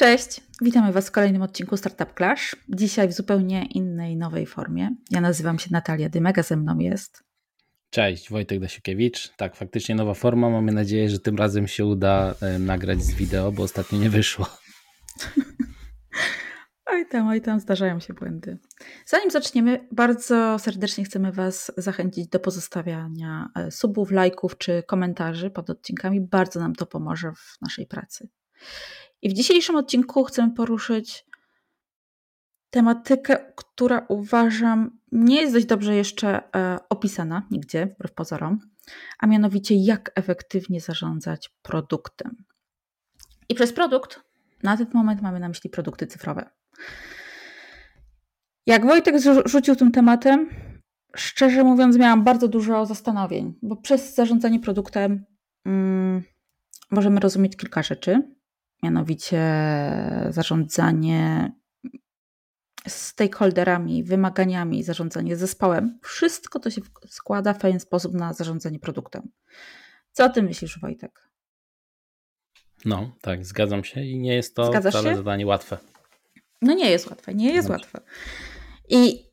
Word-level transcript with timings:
Cześć, 0.00 0.40
witamy 0.62 0.92
Was 0.92 1.08
w 1.08 1.10
kolejnym 1.10 1.42
odcinku 1.42 1.76
Startup 1.76 2.14
Clash. 2.16 2.56
Dzisiaj 2.68 3.08
w 3.08 3.12
zupełnie 3.12 3.66
innej, 3.66 4.16
nowej 4.16 4.46
formie. 4.46 4.96
Ja 5.10 5.20
nazywam 5.20 5.58
się 5.58 5.68
Natalia 5.72 6.08
Dymega, 6.08 6.42
ze 6.42 6.56
mną 6.56 6.78
jest. 6.78 7.24
Cześć, 7.90 8.30
Wojtek 8.30 8.60
Dasiukiewicz. 8.60 9.32
Tak, 9.36 9.56
faktycznie 9.56 9.94
nowa 9.94 10.14
forma. 10.14 10.50
Mamy 10.50 10.72
nadzieję, 10.72 11.08
że 11.08 11.18
tym 11.18 11.36
razem 11.36 11.68
się 11.68 11.84
uda 11.84 12.34
nagrać 12.58 13.02
z 13.02 13.14
wideo, 13.14 13.52
bo 13.52 13.62
ostatnio 13.62 13.98
nie 13.98 14.10
wyszło. 14.10 14.46
Oj 16.86 17.06
tam, 17.10 17.28
oj 17.28 17.40
tam, 17.40 17.60
zdarzają 17.60 18.00
się 18.00 18.14
błędy. 18.14 18.58
Zanim 19.06 19.30
zaczniemy, 19.30 19.88
bardzo 19.92 20.58
serdecznie 20.58 21.04
chcemy 21.04 21.32
Was 21.32 21.72
zachęcić 21.76 22.28
do 22.28 22.40
pozostawiania 22.40 23.48
e, 23.56 23.70
subów, 23.70 24.10
lajków 24.10 24.58
czy 24.58 24.82
komentarzy 24.86 25.50
pod 25.50 25.70
odcinkami. 25.70 26.20
Bardzo 26.20 26.60
nam 26.60 26.74
to 26.74 26.86
pomoże 26.86 27.32
w 27.32 27.62
naszej 27.62 27.86
pracy. 27.86 28.28
I 29.22 29.30
w 29.30 29.32
dzisiejszym 29.32 29.76
odcinku 29.76 30.24
chcemy 30.24 30.54
poruszyć 30.54 31.26
tematykę, 32.70 33.52
która 33.56 34.06
uważam 34.08 34.98
nie 35.12 35.40
jest 35.40 35.52
dość 35.54 35.66
dobrze 35.66 35.94
jeszcze 35.94 36.42
e, 36.56 36.78
opisana 36.88 37.46
nigdzie, 37.50 37.86
wbrew 37.86 38.12
pozorom, 38.12 38.58
a 39.18 39.26
mianowicie 39.26 39.74
jak 39.84 40.10
efektywnie 40.14 40.80
zarządzać 40.80 41.50
produktem. 41.62 42.44
I 43.48 43.54
przez 43.54 43.72
produkt 43.72 44.20
na 44.62 44.76
ten 44.76 44.86
moment 44.94 45.22
mamy 45.22 45.40
na 45.40 45.48
myśli 45.48 45.70
produkty 45.70 46.06
cyfrowe. 46.06 46.50
Jak 48.66 48.86
Wojtek 48.86 49.14
rzucił 49.44 49.76
tym 49.76 49.92
tematem, 49.92 50.50
szczerze 51.16 51.64
mówiąc, 51.64 51.96
miałam 51.96 52.24
bardzo 52.24 52.48
dużo 52.48 52.86
zastanowień, 52.86 53.54
bo 53.62 53.76
przez 53.76 54.14
zarządzanie 54.14 54.60
produktem 54.60 55.24
mm, 55.64 56.22
możemy 56.90 57.20
rozumieć 57.20 57.56
kilka 57.56 57.82
rzeczy 57.82 58.22
mianowicie 58.82 59.42
zarządzanie 60.30 61.52
stakeholderami, 62.88 64.04
wymaganiami, 64.04 64.82
zarządzanie 64.82 65.36
zespołem. 65.36 65.98
Wszystko 66.02 66.60
to 66.60 66.70
się 66.70 66.80
składa 67.08 67.54
w 67.54 67.58
pewien 67.58 67.80
sposób 67.80 68.14
na 68.14 68.32
zarządzanie 68.32 68.78
produktem. 68.78 69.28
Co 70.12 70.24
o 70.24 70.28
tym 70.28 70.44
myślisz, 70.44 70.80
Wojtek? 70.80 71.30
No, 72.84 73.16
tak, 73.20 73.46
zgadzam 73.46 73.84
się 73.84 74.00
i 74.04 74.18
nie 74.18 74.34
jest 74.34 74.56
to 74.56 74.66
Zgadzasz 74.66 74.94
wcale 74.94 75.10
się? 75.10 75.16
zadanie 75.16 75.46
łatwe. 75.46 75.78
No 76.62 76.74
nie 76.74 76.90
jest 76.90 77.10
łatwe, 77.10 77.34
nie 77.34 77.52
jest 77.52 77.68
Dobrze. 77.68 77.72
łatwe. 77.82 78.00
I 78.88 79.24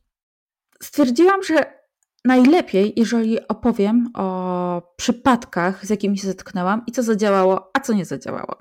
stwierdziłam, 0.84 1.44
że 1.44 1.74
najlepiej, 2.26 2.94
jeżeli 2.96 3.48
opowiem 3.48 4.10
o 4.14 4.94
przypadkach, 4.98 5.86
z 5.86 5.90
jakimi 5.90 6.18
się 6.18 6.28
zetknęłam 6.28 6.84
i 6.88 6.92
co 6.92 7.04
zadziałało, 7.04 7.72
a 7.74 7.80
co 7.80 7.94
nie 7.94 8.06
zadziałało 8.06 8.56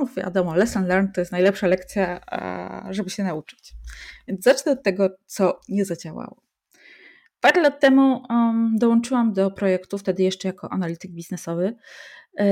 no 0.00 0.06
wiadomo, 0.16 0.54
lesson 0.54 0.86
learned 0.86 1.14
to 1.14 1.20
jest 1.20 1.32
najlepsza 1.32 1.66
lekcja, 1.66 2.20
żeby 2.90 3.10
się 3.10 3.24
nauczyć. 3.24 3.72
Więc 4.28 4.44
zacznę 4.44 4.72
od 4.72 4.82
tego, 4.82 5.10
co 5.26 5.60
nie 5.68 5.84
zadziałało. 5.84 6.42
Parę 7.40 7.62
lat 7.62 7.80
temu 7.80 8.22
um, 8.30 8.76
dołączyłam 8.78 9.32
do 9.32 9.50
projektu, 9.50 9.98
wtedy 9.98 10.22
jeszcze 10.22 10.48
jako 10.48 10.72
analityk 10.72 11.10
biznesowy, 11.10 11.76
yy, 12.38 12.44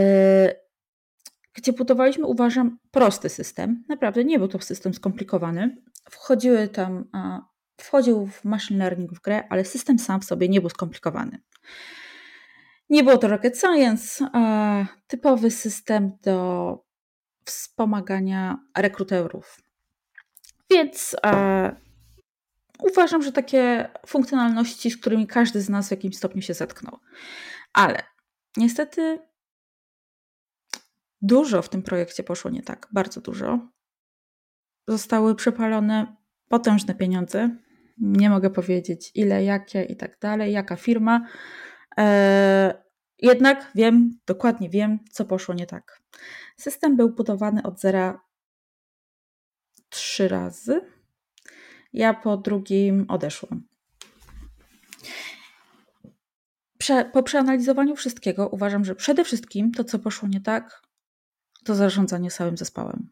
gdzie 1.54 1.72
budowaliśmy, 1.72 2.26
uważam, 2.26 2.78
prosty 2.90 3.28
system. 3.28 3.84
Naprawdę 3.88 4.24
nie 4.24 4.38
był 4.38 4.48
to 4.48 4.60
system 4.60 4.94
skomplikowany. 4.94 5.76
Wchodziły 6.10 6.68
tam, 6.68 7.04
wchodził 7.76 8.26
w 8.26 8.44
machine 8.44 8.78
learning 8.78 9.12
w 9.12 9.20
grę, 9.20 9.42
ale 9.50 9.64
system 9.64 9.98
sam 9.98 10.20
w 10.20 10.24
sobie 10.24 10.48
nie 10.48 10.60
był 10.60 10.70
skomplikowany. 10.70 11.38
Nie 12.90 13.04
było 13.04 13.18
to 13.18 13.28
rocket 13.28 13.60
science, 13.60 14.26
typowy 15.06 15.50
system 15.50 16.12
do 16.22 16.84
wspomagania 17.44 18.58
rekruterów. 18.76 19.62
Więc 20.70 21.16
e, 21.26 21.76
uważam, 22.78 23.22
że 23.22 23.32
takie 23.32 23.90
funkcjonalności, 24.06 24.90
z 24.90 24.96
którymi 24.96 25.26
każdy 25.26 25.60
z 25.60 25.68
nas 25.68 25.88
w 25.88 25.90
jakimś 25.90 26.16
stopniu 26.16 26.42
się 26.42 26.54
zetknął. 26.54 26.98
Ale 27.72 28.02
niestety 28.56 29.18
dużo 31.22 31.62
w 31.62 31.68
tym 31.68 31.82
projekcie 31.82 32.22
poszło 32.22 32.50
nie 32.50 32.62
tak, 32.62 32.88
bardzo 32.92 33.20
dużo. 33.20 33.68
Zostały 34.88 35.34
przepalone 35.34 36.16
potężne 36.48 36.94
pieniądze. 36.94 37.56
Nie 37.98 38.30
mogę 38.30 38.50
powiedzieć 38.50 39.10
ile, 39.14 39.44
jakie 39.44 39.82
i 39.82 39.96
tak 39.96 40.18
dalej, 40.20 40.52
jaka 40.52 40.76
firma. 40.76 41.26
E, 41.98 42.82
jednak 43.18 43.70
wiem, 43.74 44.18
dokładnie 44.26 44.70
wiem, 44.70 44.98
co 45.10 45.24
poszło 45.24 45.54
nie 45.54 45.66
tak. 45.66 46.02
System 46.56 46.96
był 46.96 47.10
budowany 47.10 47.62
od 47.62 47.80
zera 47.80 48.20
trzy 49.88 50.28
razy. 50.28 50.80
Ja 51.92 52.14
po 52.14 52.36
drugim 52.36 53.04
odeszłam. 53.08 53.68
Prze, 56.78 57.04
po 57.04 57.22
przeanalizowaniu 57.22 57.96
wszystkiego 57.96 58.48
uważam, 58.48 58.84
że 58.84 58.94
przede 58.94 59.24
wszystkim 59.24 59.72
to, 59.72 59.84
co 59.84 59.98
poszło 59.98 60.28
nie 60.28 60.40
tak, 60.40 60.82
to 61.64 61.74
zarządzanie 61.74 62.30
całym 62.30 62.56
zespołem. 62.56 63.10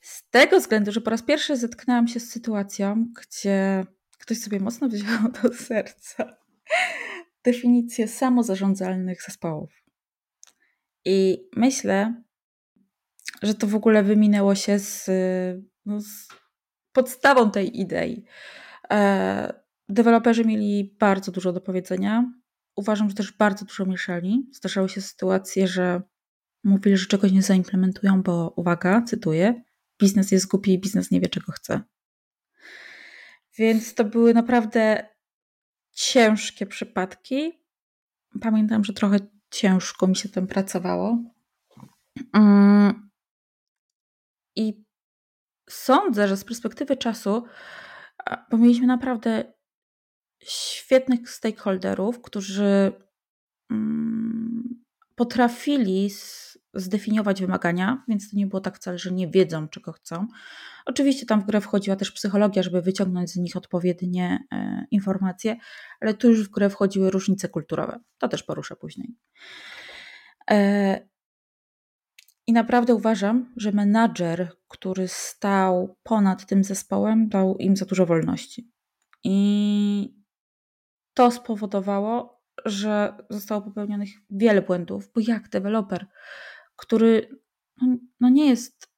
Z 0.00 0.30
tego 0.30 0.60
względu, 0.60 0.92
że 0.92 1.00
po 1.00 1.10
raz 1.10 1.22
pierwszy 1.22 1.56
zetknęłam 1.56 2.08
się 2.08 2.20
z 2.20 2.30
sytuacją, 2.30 3.06
gdzie 3.20 3.86
ktoś 4.18 4.38
sobie 4.38 4.60
mocno 4.60 4.88
wziął 4.88 5.32
do 5.42 5.54
serca 5.54 6.36
definicję 7.44 8.08
samozarządzalnych 8.08 9.22
zespołów. 9.22 9.83
I 11.04 11.48
myślę, 11.56 12.22
że 13.42 13.54
to 13.54 13.66
w 13.66 13.74
ogóle 13.74 14.02
wyminęło 14.02 14.54
się 14.54 14.78
z, 14.78 15.10
no, 15.86 16.00
z 16.00 16.28
podstawą 16.92 17.50
tej 17.50 17.80
idei. 17.80 18.24
E, 18.90 19.64
deweloperzy 19.88 20.44
mieli 20.44 20.96
bardzo 21.00 21.32
dużo 21.32 21.52
do 21.52 21.60
powiedzenia. 21.60 22.32
Uważam, 22.76 23.08
że 23.08 23.14
też 23.14 23.32
bardzo 23.32 23.64
dużo 23.64 23.86
mieszali. 23.86 24.48
Zdarzały 24.52 24.88
się 24.88 25.00
sytuacje, 25.00 25.68
że 25.68 26.02
mówili, 26.64 26.96
że 26.96 27.06
czegoś 27.06 27.32
nie 27.32 27.42
zaimplementują, 27.42 28.22
bo 28.22 28.52
uwaga, 28.56 29.02
cytuję, 29.02 29.62
biznes 30.00 30.32
jest 30.32 30.46
głupi 30.46 30.72
i 30.72 30.78
biznes 30.78 31.10
nie 31.10 31.20
wie, 31.20 31.28
czego 31.28 31.52
chce. 31.52 31.82
Więc 33.58 33.94
to 33.94 34.04
były 34.04 34.34
naprawdę 34.34 35.08
ciężkie 35.92 36.66
przypadki. 36.66 37.52
Pamiętam, 38.40 38.84
że 38.84 38.92
trochę 38.92 39.18
ciężko 39.54 40.06
mi 40.06 40.16
się 40.16 40.28
tym 40.28 40.46
pracowało. 40.46 41.18
Mm. 42.32 43.10
I 44.56 44.84
sądzę, 45.70 46.28
że 46.28 46.36
z 46.36 46.44
perspektywy 46.44 46.96
czasu, 46.96 47.44
bo 48.50 48.58
mieliśmy 48.58 48.86
naprawdę 48.86 49.52
świetnych 50.42 51.30
stakeholderów, 51.30 52.22
którzy 52.22 52.92
mm, 53.70 54.84
potrafili 55.14 56.10
zdefiniować 56.74 57.40
wymagania, 57.40 58.04
więc 58.08 58.30
to 58.30 58.36
nie 58.36 58.46
było 58.46 58.60
tak 58.60 58.76
wcale, 58.76 58.98
że 58.98 59.12
nie 59.12 59.28
wiedzą, 59.28 59.68
czego 59.68 59.92
chcą. 59.92 60.26
Oczywiście 60.86 61.26
tam 61.26 61.40
w 61.40 61.44
grę 61.44 61.60
wchodziła 61.60 61.96
też 61.96 62.12
psychologia, 62.12 62.62
żeby 62.62 62.82
wyciągnąć 62.82 63.30
z 63.30 63.36
nich 63.36 63.56
odpowiednie 63.56 64.38
e, 64.52 64.84
informacje, 64.90 65.56
ale 66.00 66.14
tu 66.14 66.28
już 66.28 66.48
w 66.48 66.50
grę 66.50 66.70
wchodziły 66.70 67.10
różnice 67.10 67.48
kulturowe. 67.48 68.00
To 68.18 68.28
też 68.28 68.42
poruszę 68.42 68.76
później. 68.76 69.14
E, 70.50 71.08
I 72.46 72.52
naprawdę 72.52 72.94
uważam, 72.94 73.54
że 73.56 73.72
menadżer, 73.72 74.52
który 74.68 75.08
stał 75.08 75.96
ponad 76.02 76.46
tym 76.46 76.64
zespołem, 76.64 77.28
dał 77.28 77.56
im 77.56 77.76
za 77.76 77.84
dużo 77.84 78.06
wolności. 78.06 78.70
I 79.24 80.24
to 81.14 81.30
spowodowało, 81.30 82.42
że 82.64 83.14
zostało 83.30 83.62
popełnionych 83.62 84.08
wiele 84.30 84.62
błędów, 84.62 85.10
bo 85.14 85.20
jak 85.26 85.48
deweloper 85.48 86.06
który 86.76 87.38
no, 87.82 87.96
no 88.20 88.28
nie 88.28 88.48
jest 88.48 88.94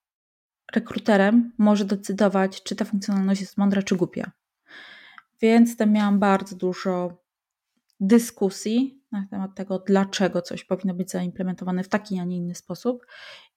rekruterem, 0.74 1.52
może 1.58 1.84
decydować, 1.84 2.62
czy 2.62 2.76
ta 2.76 2.84
funkcjonalność 2.84 3.40
jest 3.40 3.56
mądra, 3.56 3.82
czy 3.82 3.96
głupia. 3.96 4.32
Więc 5.40 5.76
tam 5.76 5.92
miałam 5.92 6.18
bardzo 6.18 6.56
dużo 6.56 7.24
dyskusji 8.00 9.04
na 9.12 9.26
temat 9.30 9.54
tego, 9.54 9.78
dlaczego 9.78 10.42
coś 10.42 10.64
powinno 10.64 10.94
być 10.94 11.10
zaimplementowane 11.10 11.84
w 11.84 11.88
taki, 11.88 12.18
a 12.18 12.24
nie 12.24 12.36
inny 12.36 12.54
sposób. 12.54 13.06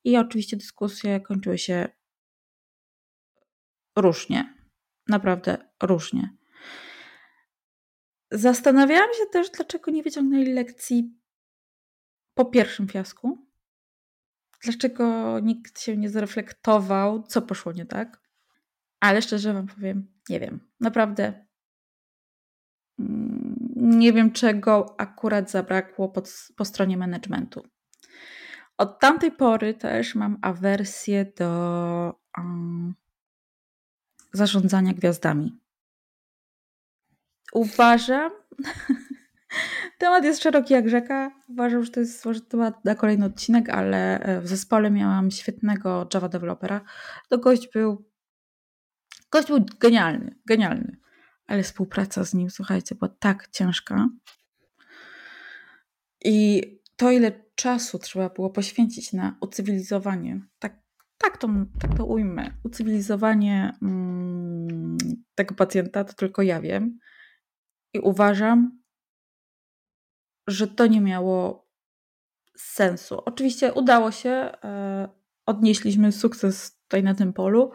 I 0.04 0.18
oczywiście 0.18 0.58
dyskusje 0.58 1.20
kończyły 1.20 1.58
się 1.58 1.90
różnie. 3.96 4.56
Naprawdę 5.08 5.58
różnie. 5.84 6.38
Zastanawiałam 8.32 9.14
się 9.14 9.26
też, 9.32 9.50
dlaczego 9.50 9.92
nie 9.92 10.04
wyciągnęli 10.04 10.54
lekcji 10.54 11.20
po 12.34 12.46
pierwszym 12.46 12.88
fiasku, 12.88 13.49
dlaczego 14.64 15.40
nikt 15.40 15.82
się 15.82 15.98
nie 15.98 16.10
zreflektował, 16.10 17.24
co 17.24 17.42
poszło 17.42 17.72
nie 17.72 17.86
tak. 17.86 18.22
Ale 19.00 19.22
szczerze 19.22 19.54
Wam 19.54 19.68
powiem, 19.68 20.08
nie 20.30 20.40
wiem. 20.40 20.60
Naprawdę 20.80 21.46
mm, 23.00 23.56
nie 23.76 24.14
wiem, 24.14 24.32
czego 24.32 24.96
akurat 25.00 25.52
zabrakło 25.52 26.10
po, 26.10 26.22
po 26.56 26.66
stronie 26.66 26.98
managementu. 26.98 27.64
od 28.78 29.00
tamtej 29.00 29.32
pory 29.32 29.74
też 29.74 30.16
mam 30.16 30.38
awersję 30.42 31.26
do 31.38 32.20
um, 32.38 32.96
zarządzania 34.34 34.94
gwiazdami. 34.94 35.60
Uważam, 37.54 38.32
temat 40.00 40.24
jest 40.24 40.44
szeroki 40.44 40.74
jak 40.74 40.90
rzeka. 40.90 41.32
Uważam, 41.50 41.84
że 41.84 41.92
to 41.92 42.00
jest 42.00 42.28
temat 42.50 42.86
na 42.86 42.96
kolejny 42.96 43.26
odcinek, 43.26 43.70
ale 43.70 44.20
e, 44.20 44.42
w 44.42 44.48
zespole 44.48 44.92
miałam 44.92 45.32
świetnego 45.32 46.08
Java 46.14 46.30
dewelopera. 46.30 46.82
To 47.30 47.38
gość 47.38 47.70
był 47.74 48.10
gość 49.32 49.48
był 49.48 49.66
genialny, 49.80 50.36
genialny. 50.46 50.98
Ale 51.48 51.64
współpraca 51.64 52.26
z 52.26 52.34
nim, 52.34 52.50
słuchajcie, 52.50 52.96
była 52.96 53.10
tak 53.20 53.48
ciężka. 53.48 54.10
I 56.26 56.64
to, 56.96 57.12
ile 57.12 57.32
czasu 57.56 58.00
trzeba 58.00 58.30
było 58.30 58.50
poświęcić 58.50 59.14
na 59.14 59.38
ucywilizowanie, 59.42 60.42
tak, 60.60 60.80
tak, 61.18 61.38
to, 61.38 61.50
tak 61.80 61.98
to 61.98 62.06
ujmę, 62.06 62.52
ucywilizowanie 62.64 63.74
mm, 63.82 64.98
tego 65.36 65.56
pacjenta, 65.56 66.04
to 66.04 66.14
tylko 66.14 66.42
ja 66.42 66.62
wiem. 66.62 67.00
I 67.94 68.00
uważam, 68.00 68.79
że 70.52 70.68
to 70.68 70.88
nie 70.88 71.02
miało 71.02 71.70
sensu. 72.58 73.22
Oczywiście 73.26 73.74
udało 73.74 74.12
się, 74.12 74.30
e, 74.30 75.10
odnieśliśmy 75.46 76.12
sukces 76.12 76.80
tutaj 76.82 77.04
na 77.04 77.16
tym 77.16 77.34
polu, 77.34 77.72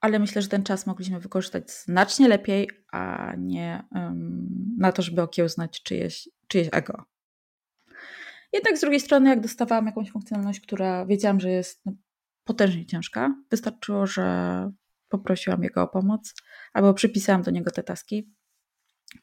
ale 0.00 0.18
myślę, 0.18 0.42
że 0.42 0.48
ten 0.48 0.64
czas 0.64 0.86
mogliśmy 0.86 1.20
wykorzystać 1.20 1.70
znacznie 1.70 2.28
lepiej, 2.28 2.70
a 2.92 3.32
nie 3.38 3.84
na 4.78 4.92
to, 4.92 5.02
żeby 5.02 5.22
okiełznać 5.22 5.82
czyjeś, 5.82 6.28
czyjeś 6.48 6.68
ego. 6.72 7.04
Jednak 8.52 8.78
z 8.78 8.80
drugiej 8.80 9.00
strony, 9.00 9.30
jak 9.30 9.40
dostawałam 9.40 9.86
jakąś 9.86 10.10
funkcjonalność, 10.10 10.60
która 10.60 11.06
wiedziałam, 11.06 11.40
że 11.40 11.50
jest 11.50 11.86
no, 11.86 11.92
potężnie 12.44 12.86
ciężka, 12.86 13.34
wystarczyło, 13.50 14.06
że 14.06 14.70
poprosiłam 15.08 15.62
jego 15.62 15.82
o 15.82 15.88
pomoc 15.88 16.34
albo 16.72 16.94
przypisałam 16.94 17.42
do 17.42 17.50
niego 17.50 17.70
te 17.70 17.82
taski. 17.82 18.32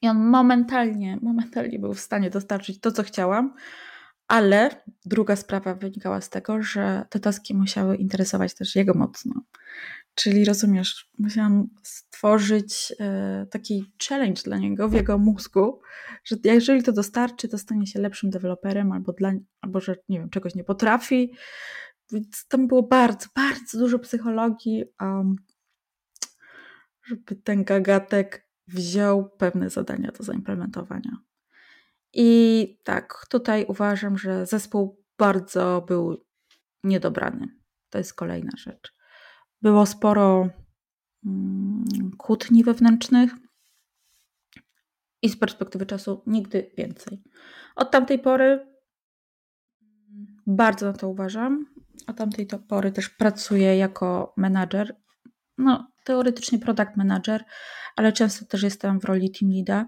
I 0.02 0.08
on 0.10 0.30
momentalnie, 0.30 1.18
momentalnie 1.22 1.80
był 1.80 1.94
w 1.94 2.00
stanie 2.00 2.30
dostarczyć 2.30 2.80
to, 2.80 2.92
co 2.92 3.04
chciałam, 3.04 3.54
ale 4.28 4.70
druga 5.06 5.36
sprawa 5.36 5.76
wynikała 5.76 6.22
z 6.22 6.30
tego, 6.30 6.62
że 6.62 7.06
te 7.10 7.20
taski 7.20 7.56
musiały 7.56 7.96
interesować 7.96 8.54
też 8.54 8.76
jego 8.76 8.94
mocno. 8.94 9.42
Czyli 10.16 10.46
rozumiesz, 10.46 11.10
musiałam 11.20 11.68
stworzyć 11.84 12.94
e, 13.00 13.48
taki 13.52 13.94
challenge 14.08 14.42
dla 14.42 14.58
niego 14.58 14.90
w 14.90 14.94
jego 14.94 15.18
mózgu, 15.18 15.82
że 16.24 16.36
jeżeli 16.44 16.84
to 16.84 16.92
dostarczy, 16.92 17.48
to 17.48 17.58
stanie 17.58 17.88
się 17.88 18.00
lepszym 18.00 18.30
deweloperem 18.30 18.92
albo, 18.92 19.14
dla, 19.14 19.32
albo 19.62 19.80
że 19.80 19.96
nie 20.10 20.20
wiem, 20.20 20.30
czegoś 20.30 20.56
nie 20.56 20.64
potrafi. 20.64 21.34
Więc 22.12 22.48
tam 22.48 22.68
było 22.68 22.84
bardzo, 22.84 23.28
bardzo 23.36 23.80
dużo 23.80 24.00
psychologii, 24.00 24.84
um, 25.02 25.36
żeby 27.06 27.36
ten 27.36 27.64
gagatek 27.64 28.48
wziął 28.68 29.30
pewne 29.30 29.70
zadania 29.70 30.12
do 30.12 30.24
zaimplementowania. 30.24 31.18
I 32.14 32.80
tak, 32.84 33.26
tutaj 33.30 33.66
uważam, 33.68 34.18
że 34.18 34.46
zespół 34.46 35.04
bardzo 35.18 35.84
był 35.88 36.26
niedobrany. 36.84 37.48
To 37.90 37.98
jest 37.98 38.14
kolejna 38.14 38.52
rzecz. 38.58 38.94
Było 39.62 39.86
sporo 39.86 40.50
mm, 41.26 42.12
kłótni 42.18 42.64
wewnętrznych 42.64 43.32
i 45.22 45.30
z 45.30 45.38
perspektywy 45.38 45.86
czasu 45.86 46.24
nigdy 46.28 46.72
więcej. 46.78 47.24
Od 47.76 47.92
tamtej 47.92 48.20
pory 48.20 48.74
bardzo 50.48 50.86
na 50.86 50.94
to 50.94 51.10
uważam. 51.10 51.66
Od 52.08 52.18
tamtej 52.18 52.48
pory 52.68 52.92
też 52.92 53.10
pracuję 53.10 53.78
jako 53.78 54.34
menadżer. 54.38 55.02
No, 55.58 55.93
teoretycznie 56.04 56.60
product 56.60 56.96
manager, 56.96 57.44
ale 57.96 58.14
często 58.14 58.46
też 58.46 58.64
jestem 58.64 59.00
w 59.00 59.06
roli 59.06 59.32
team 59.32 59.52
leada, 59.52 59.86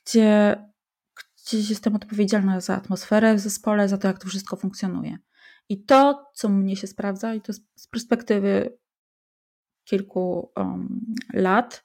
gdzie 0.00 0.56
jestem 1.52 1.96
odpowiedzialna 1.96 2.60
za 2.60 2.76
atmosferę 2.76 3.34
w 3.34 3.40
zespole, 3.40 3.88
za 3.88 3.98
to, 3.98 4.08
jak 4.08 4.18
to 4.18 4.28
wszystko 4.28 4.56
funkcjonuje. 4.56 5.18
I 5.68 5.84
to, 5.84 6.30
co 6.34 6.48
mnie 6.48 6.76
się 6.76 6.86
sprawdza, 6.86 7.34
i 7.34 7.40
to 7.40 7.52
z 7.52 7.88
perspektywy 7.88 8.78
kilku 9.84 10.52
um, 10.56 11.00
lat, 11.32 11.84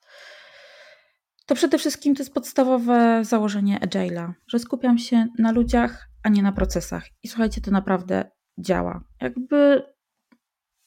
to 1.46 1.56
przede 1.56 1.78
wszystkim 1.78 2.16
to 2.16 2.22
jest 2.22 2.34
podstawowe 2.34 3.22
założenie 3.26 3.80
Agile'a, 3.80 4.34
że 4.48 4.60
skupiam 4.60 4.98
się 4.98 5.28
na 5.40 5.52
ludziach, 5.52 6.10
a 6.24 6.30
nie 6.30 6.44
na 6.44 6.52
procesach. 6.52 7.04
I 7.24 7.28
słuchajcie, 7.28 7.62
to 7.62 7.72
naprawdę 7.72 8.32
działa. 8.58 9.04
Jakby 9.22 9.84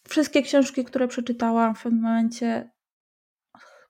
wszystkie 0.09 0.43
książki, 0.43 0.85
które 0.85 1.09
przeczytałam 1.09 1.75
w 1.75 1.83
pewnym 1.83 2.03
momencie, 2.03 2.71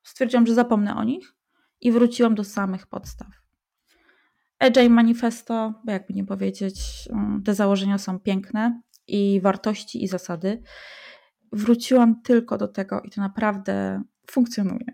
stwierdziłam, 0.03 0.47
że 0.47 0.55
zapomnę 0.55 0.97
o 0.97 1.05
nich 1.05 1.33
i 1.81 1.93
wróciłam 1.93 2.35
do 2.35 2.45
samych 2.45 2.87
podstaw. 2.87 3.29
Agile 4.59 4.89
Manifesto, 4.89 5.75
bo 5.85 5.93
jakby 5.93 6.15
nie 6.15 6.25
powiedzieć, 6.25 7.09
um, 7.11 7.43
te 7.45 7.55
założenia 7.55 7.99
są 7.99 8.21
piękne 8.21 8.83
i 9.07 9.41
wartości 9.41 10.05
i 10.05 10.09
zasady 10.09 10.63
wróciłam 11.53 12.23
tylko 12.23 12.59
do 12.59 12.69
tego 12.69 13.01
i 13.01 13.11
to 13.11 13.21
naprawdę 13.21 14.03
funkcjonuje. 14.31 14.87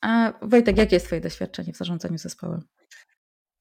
A 0.00 0.32
Wojtek, 0.42 0.78
jakie 0.78 0.96
jest 0.96 1.06
Twoje 1.06 1.20
doświadczenie 1.20 1.72
w 1.72 1.76
zarządzaniu 1.76 2.18
zespołem? 2.18 2.60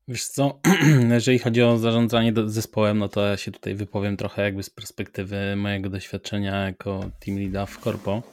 Wiesz 0.08 0.26
co, 0.28 0.60
jeżeli 1.10 1.40
chodzi 1.40 1.62
o 1.64 1.78
zarządzanie 1.78 2.34
zespołem, 2.46 2.98
no 2.98 3.10
to 3.10 3.26
ja 3.26 3.38
się 3.38 3.52
tutaj 3.52 3.76
wypowiem 3.76 4.18
trochę 4.18 4.42
jakby 4.42 4.64
z 4.64 4.70
perspektywy 4.70 5.56
mojego 5.56 5.90
doświadczenia 5.90 6.66
jako 6.66 7.00
team 7.26 7.40
leada 7.40 7.66
w 7.66 7.78
Corpo, 7.78 8.24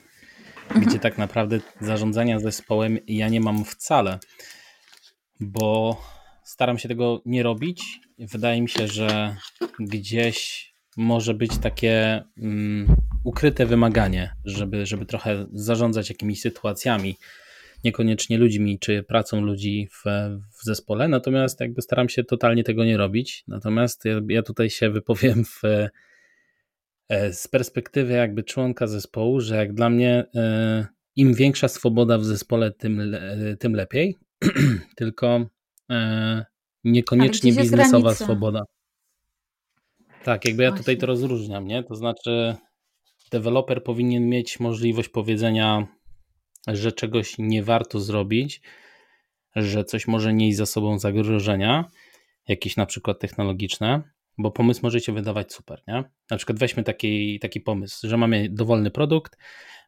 mhm. 0.62 0.86
gdzie 0.86 0.98
tak 0.98 1.18
naprawdę 1.18 1.60
zarządzania 1.80 2.38
zespołem 2.38 2.98
ja 3.06 3.28
nie 3.28 3.40
mam 3.40 3.64
wcale, 3.64 4.18
bo 5.40 6.02
staram 6.44 6.78
się 6.78 6.88
tego 6.88 7.22
nie 7.26 7.42
robić. 7.42 8.00
Wydaje 8.18 8.62
mi 8.62 8.68
się, 8.68 8.88
że 8.88 9.36
gdzieś 9.78 10.72
może 10.96 11.34
być 11.34 11.58
takie 11.58 12.24
um, 12.36 12.96
ukryte 13.24 13.66
wymaganie, 13.66 14.34
żeby, 14.44 14.86
żeby 14.86 15.06
trochę 15.06 15.46
zarządzać 15.52 16.08
jakimiś 16.08 16.40
sytuacjami, 16.40 17.16
niekoniecznie 17.84 18.38
ludźmi 18.38 18.78
czy 18.78 19.02
pracą 19.02 19.40
ludzi 19.40 19.88
w, 19.92 20.02
w 20.58 20.64
zespole, 20.64 21.08
natomiast 21.08 21.60
jakby 21.60 21.82
staram 21.82 22.08
się 22.08 22.24
totalnie 22.24 22.64
tego 22.64 22.84
nie 22.84 22.96
robić. 22.96 23.44
Natomiast 23.48 24.04
ja, 24.04 24.20
ja 24.28 24.42
tutaj 24.42 24.70
się 24.70 24.90
wypowiem 24.90 25.44
w, 25.44 25.62
e, 27.08 27.32
z 27.32 27.48
perspektywy 27.48 28.12
jakby 28.12 28.42
członka 28.42 28.86
zespołu, 28.86 29.40
że 29.40 29.56
jak 29.56 29.74
dla 29.74 29.90
mnie 29.90 30.24
e, 30.34 30.86
im 31.16 31.34
większa 31.34 31.68
swoboda 31.68 32.18
w 32.18 32.24
zespole, 32.24 32.72
tym, 32.72 33.16
tym 33.58 33.74
lepiej, 33.74 34.16
tylko 34.96 35.46
e, 35.90 36.44
niekoniecznie 36.84 37.52
biznesowa 37.52 38.14
swoboda. 38.14 38.62
Tak, 40.24 40.44
jakby 40.44 40.62
ja 40.62 40.72
tutaj 40.72 40.96
to 40.96 41.06
rozróżniam, 41.06 41.66
nie? 41.66 41.82
To 41.82 41.94
znaczy, 41.94 42.54
deweloper 43.30 43.84
powinien 43.84 44.28
mieć 44.28 44.60
możliwość 44.60 45.08
powiedzenia, 45.08 45.86
że 46.66 46.92
czegoś 46.92 47.34
nie 47.38 47.62
warto 47.62 48.00
zrobić, 48.00 48.60
że 49.56 49.84
coś 49.84 50.06
może 50.06 50.34
nieść 50.34 50.56
za 50.56 50.66
sobą 50.66 50.98
zagrożenia, 50.98 51.90
jakieś 52.48 52.76
na 52.76 52.86
przykład 52.86 53.18
technologiczne, 53.18 54.02
bo 54.38 54.50
pomysł 54.50 54.80
może 54.82 55.00
się 55.00 55.12
wydawać 55.12 55.52
super, 55.52 55.82
nie? 55.88 56.04
Na 56.30 56.36
przykład 56.36 56.58
weźmy 56.58 56.82
taki, 56.82 57.38
taki 57.38 57.60
pomysł, 57.60 58.08
że 58.08 58.16
mamy 58.16 58.48
dowolny 58.50 58.90
produkt, 58.90 59.36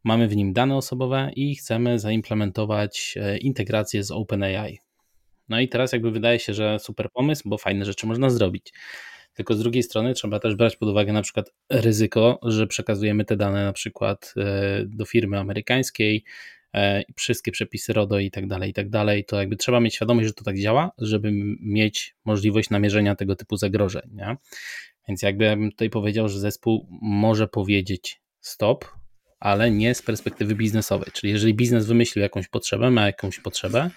mamy 0.04 0.28
w 0.28 0.36
nim 0.36 0.52
dane 0.52 0.76
osobowe 0.76 1.30
i 1.36 1.54
chcemy 1.54 1.98
zaimplementować 1.98 3.14
e, 3.20 3.38
integrację 3.38 4.04
z 4.04 4.10
OpenAI. 4.10 4.78
No 5.48 5.60
i 5.60 5.68
teraz 5.68 5.92
jakby 5.92 6.10
wydaje 6.10 6.38
się, 6.38 6.54
że 6.54 6.78
super 6.78 7.10
pomysł, 7.12 7.48
bo 7.48 7.58
fajne 7.58 7.84
rzeczy 7.84 8.06
można 8.06 8.30
zrobić. 8.30 8.72
Tylko 9.34 9.54
z 9.54 9.58
drugiej 9.58 9.82
strony 9.82 10.14
trzeba 10.14 10.40
też 10.40 10.54
brać 10.54 10.76
pod 10.76 10.88
uwagę 10.88 11.12
na 11.12 11.22
przykład 11.22 11.52
ryzyko, 11.70 12.38
że 12.42 12.66
przekazujemy 12.66 13.24
te 13.24 13.36
dane 13.36 13.64
na 13.64 13.72
przykład 13.72 14.34
e, 14.36 14.84
do 14.86 15.04
firmy 15.04 15.38
amerykańskiej, 15.38 16.24
wszystkie 17.16 17.52
przepisy 17.52 17.92
RODO 17.92 18.18
i 18.18 18.30
tak 18.30 18.46
dalej, 18.46 18.70
i 18.70 18.74
tak 18.74 18.88
dalej, 18.88 19.24
to 19.24 19.36
jakby 19.40 19.56
trzeba 19.56 19.80
mieć 19.80 19.94
świadomość, 19.94 20.26
że 20.26 20.34
to 20.34 20.44
tak 20.44 20.58
działa, 20.58 20.90
żeby 20.98 21.30
mieć 21.60 22.16
możliwość 22.24 22.70
namierzenia 22.70 23.14
tego 23.14 23.36
typu 23.36 23.56
zagrożeń. 23.56 24.10
Nie? 24.12 24.36
Więc 25.08 25.22
jakby 25.22 25.44
ja 25.44 25.56
bym 25.56 25.70
tutaj 25.70 25.90
powiedział, 25.90 26.28
że 26.28 26.40
zespół 26.40 26.88
może 27.02 27.48
powiedzieć 27.48 28.20
stop, 28.40 28.84
ale 29.40 29.70
nie 29.70 29.94
z 29.94 30.02
perspektywy 30.02 30.54
biznesowej. 30.54 31.08
Czyli 31.12 31.32
jeżeli 31.32 31.54
biznes 31.54 31.86
wymyślił 31.86 32.22
jakąś 32.22 32.48
potrzebę, 32.48 32.90
ma 32.90 33.06
jakąś 33.06 33.40
potrzebę, 33.40 33.90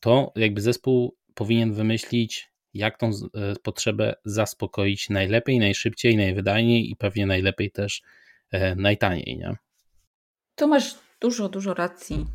to 0.00 0.32
jakby 0.36 0.60
zespół 0.60 1.16
powinien 1.34 1.72
wymyślić 1.72 2.48
jak 2.74 2.98
tą 2.98 3.10
e, 3.10 3.54
potrzebę 3.62 4.14
zaspokoić 4.24 5.10
najlepiej, 5.10 5.58
najszybciej, 5.58 6.16
najwydajniej 6.16 6.90
i 6.90 6.96
pewnie 6.96 7.26
najlepiej 7.26 7.70
też 7.70 8.02
e, 8.50 8.74
najtaniej. 8.74 9.36
Nie? 9.38 9.56
Tu 10.54 10.68
masz 10.68 11.07
dużo, 11.20 11.48
dużo 11.48 11.74
racji. 11.74 12.26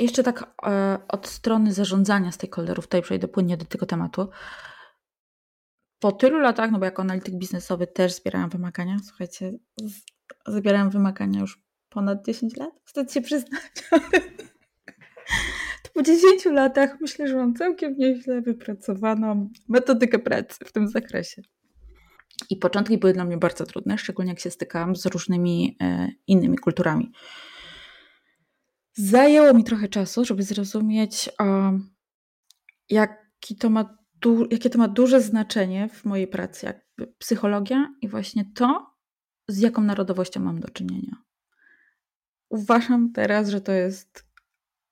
Jeszcze 0.00 0.22
tak 0.22 0.54
e, 0.66 0.98
od 1.08 1.26
strony 1.26 1.72
zarządzania 1.72 2.32
stakeholderów, 2.32 2.86
tutaj 2.86 3.02
przejdę 3.02 3.28
płynnie 3.28 3.56
do 3.56 3.64
tego 3.64 3.86
tematu. 3.86 4.28
po 6.00 6.12
tylu 6.12 6.38
latach, 6.38 6.70
no 6.70 6.78
bo 6.78 6.84
jako 6.84 7.02
analityk 7.02 7.34
biznesowy 7.34 7.86
też 7.86 8.12
zbierałam 8.12 8.50
wymagania, 8.50 8.96
słuchajcie, 9.04 9.52
zbierałam 10.46 10.90
wymagania 10.90 11.40
już 11.40 11.62
ponad 11.88 12.24
10 12.26 12.56
lat, 12.56 12.70
wstyd 12.84 13.12
się 13.12 13.20
przyznać. 13.20 13.62
to 15.82 15.90
po 15.94 16.02
10 16.02 16.44
latach 16.44 17.00
myślę, 17.00 17.28
że 17.28 17.36
mam 17.36 17.54
całkiem 17.54 17.96
nieźle 17.98 18.40
wypracowaną 18.40 19.50
metodykę 19.68 20.18
pracy 20.18 20.64
w 20.64 20.72
tym 20.72 20.88
zakresie. 20.88 21.42
I 22.50 22.56
początki 22.56 22.98
były 22.98 23.12
dla 23.12 23.24
mnie 23.24 23.36
bardzo 23.36 23.66
trudne, 23.66 23.98
szczególnie 23.98 24.30
jak 24.30 24.40
się 24.40 24.50
stykałam 24.50 24.96
z 24.96 25.06
różnymi 25.06 25.76
e, 25.82 26.08
innymi 26.26 26.58
kulturami. 26.58 27.12
Zajęło 28.98 29.54
mi 29.54 29.64
trochę 29.64 29.88
czasu, 29.88 30.24
żeby 30.24 30.42
zrozumieć, 30.42 31.30
jaki 32.90 33.56
to 33.56 33.70
ma 33.70 33.98
du- 34.14 34.46
jakie 34.50 34.70
to 34.70 34.78
ma 34.78 34.88
duże 34.88 35.20
znaczenie 35.20 35.88
w 35.88 36.04
mojej 36.04 36.28
pracy, 36.28 36.80
psychologia 37.18 37.94
i 38.00 38.08
właśnie 38.08 38.44
to, 38.54 38.86
z 39.48 39.58
jaką 39.58 39.82
narodowością 39.82 40.40
mam 40.40 40.60
do 40.60 40.68
czynienia. 40.68 41.16
Uważam 42.48 43.12
teraz, 43.12 43.48
że 43.48 43.60
to 43.60 43.72
jest 43.72 44.26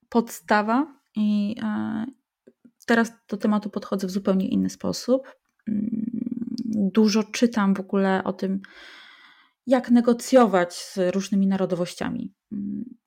podstawa 0.08 1.00
i 1.16 1.56
e, 1.62 2.06
teraz 2.86 3.12
do 3.28 3.36
tematu 3.36 3.70
podchodzę 3.70 4.06
w 4.06 4.10
zupełnie 4.10 4.48
inny 4.48 4.70
sposób. 4.70 5.36
Mm, 5.68 6.10
dużo 6.92 7.24
czytam 7.24 7.74
w 7.74 7.80
ogóle 7.80 8.24
o 8.24 8.32
tym, 8.32 8.60
jak 9.66 9.90
negocjować 9.90 10.74
z 10.74 11.14
różnymi 11.14 11.46
narodowościami. 11.46 12.34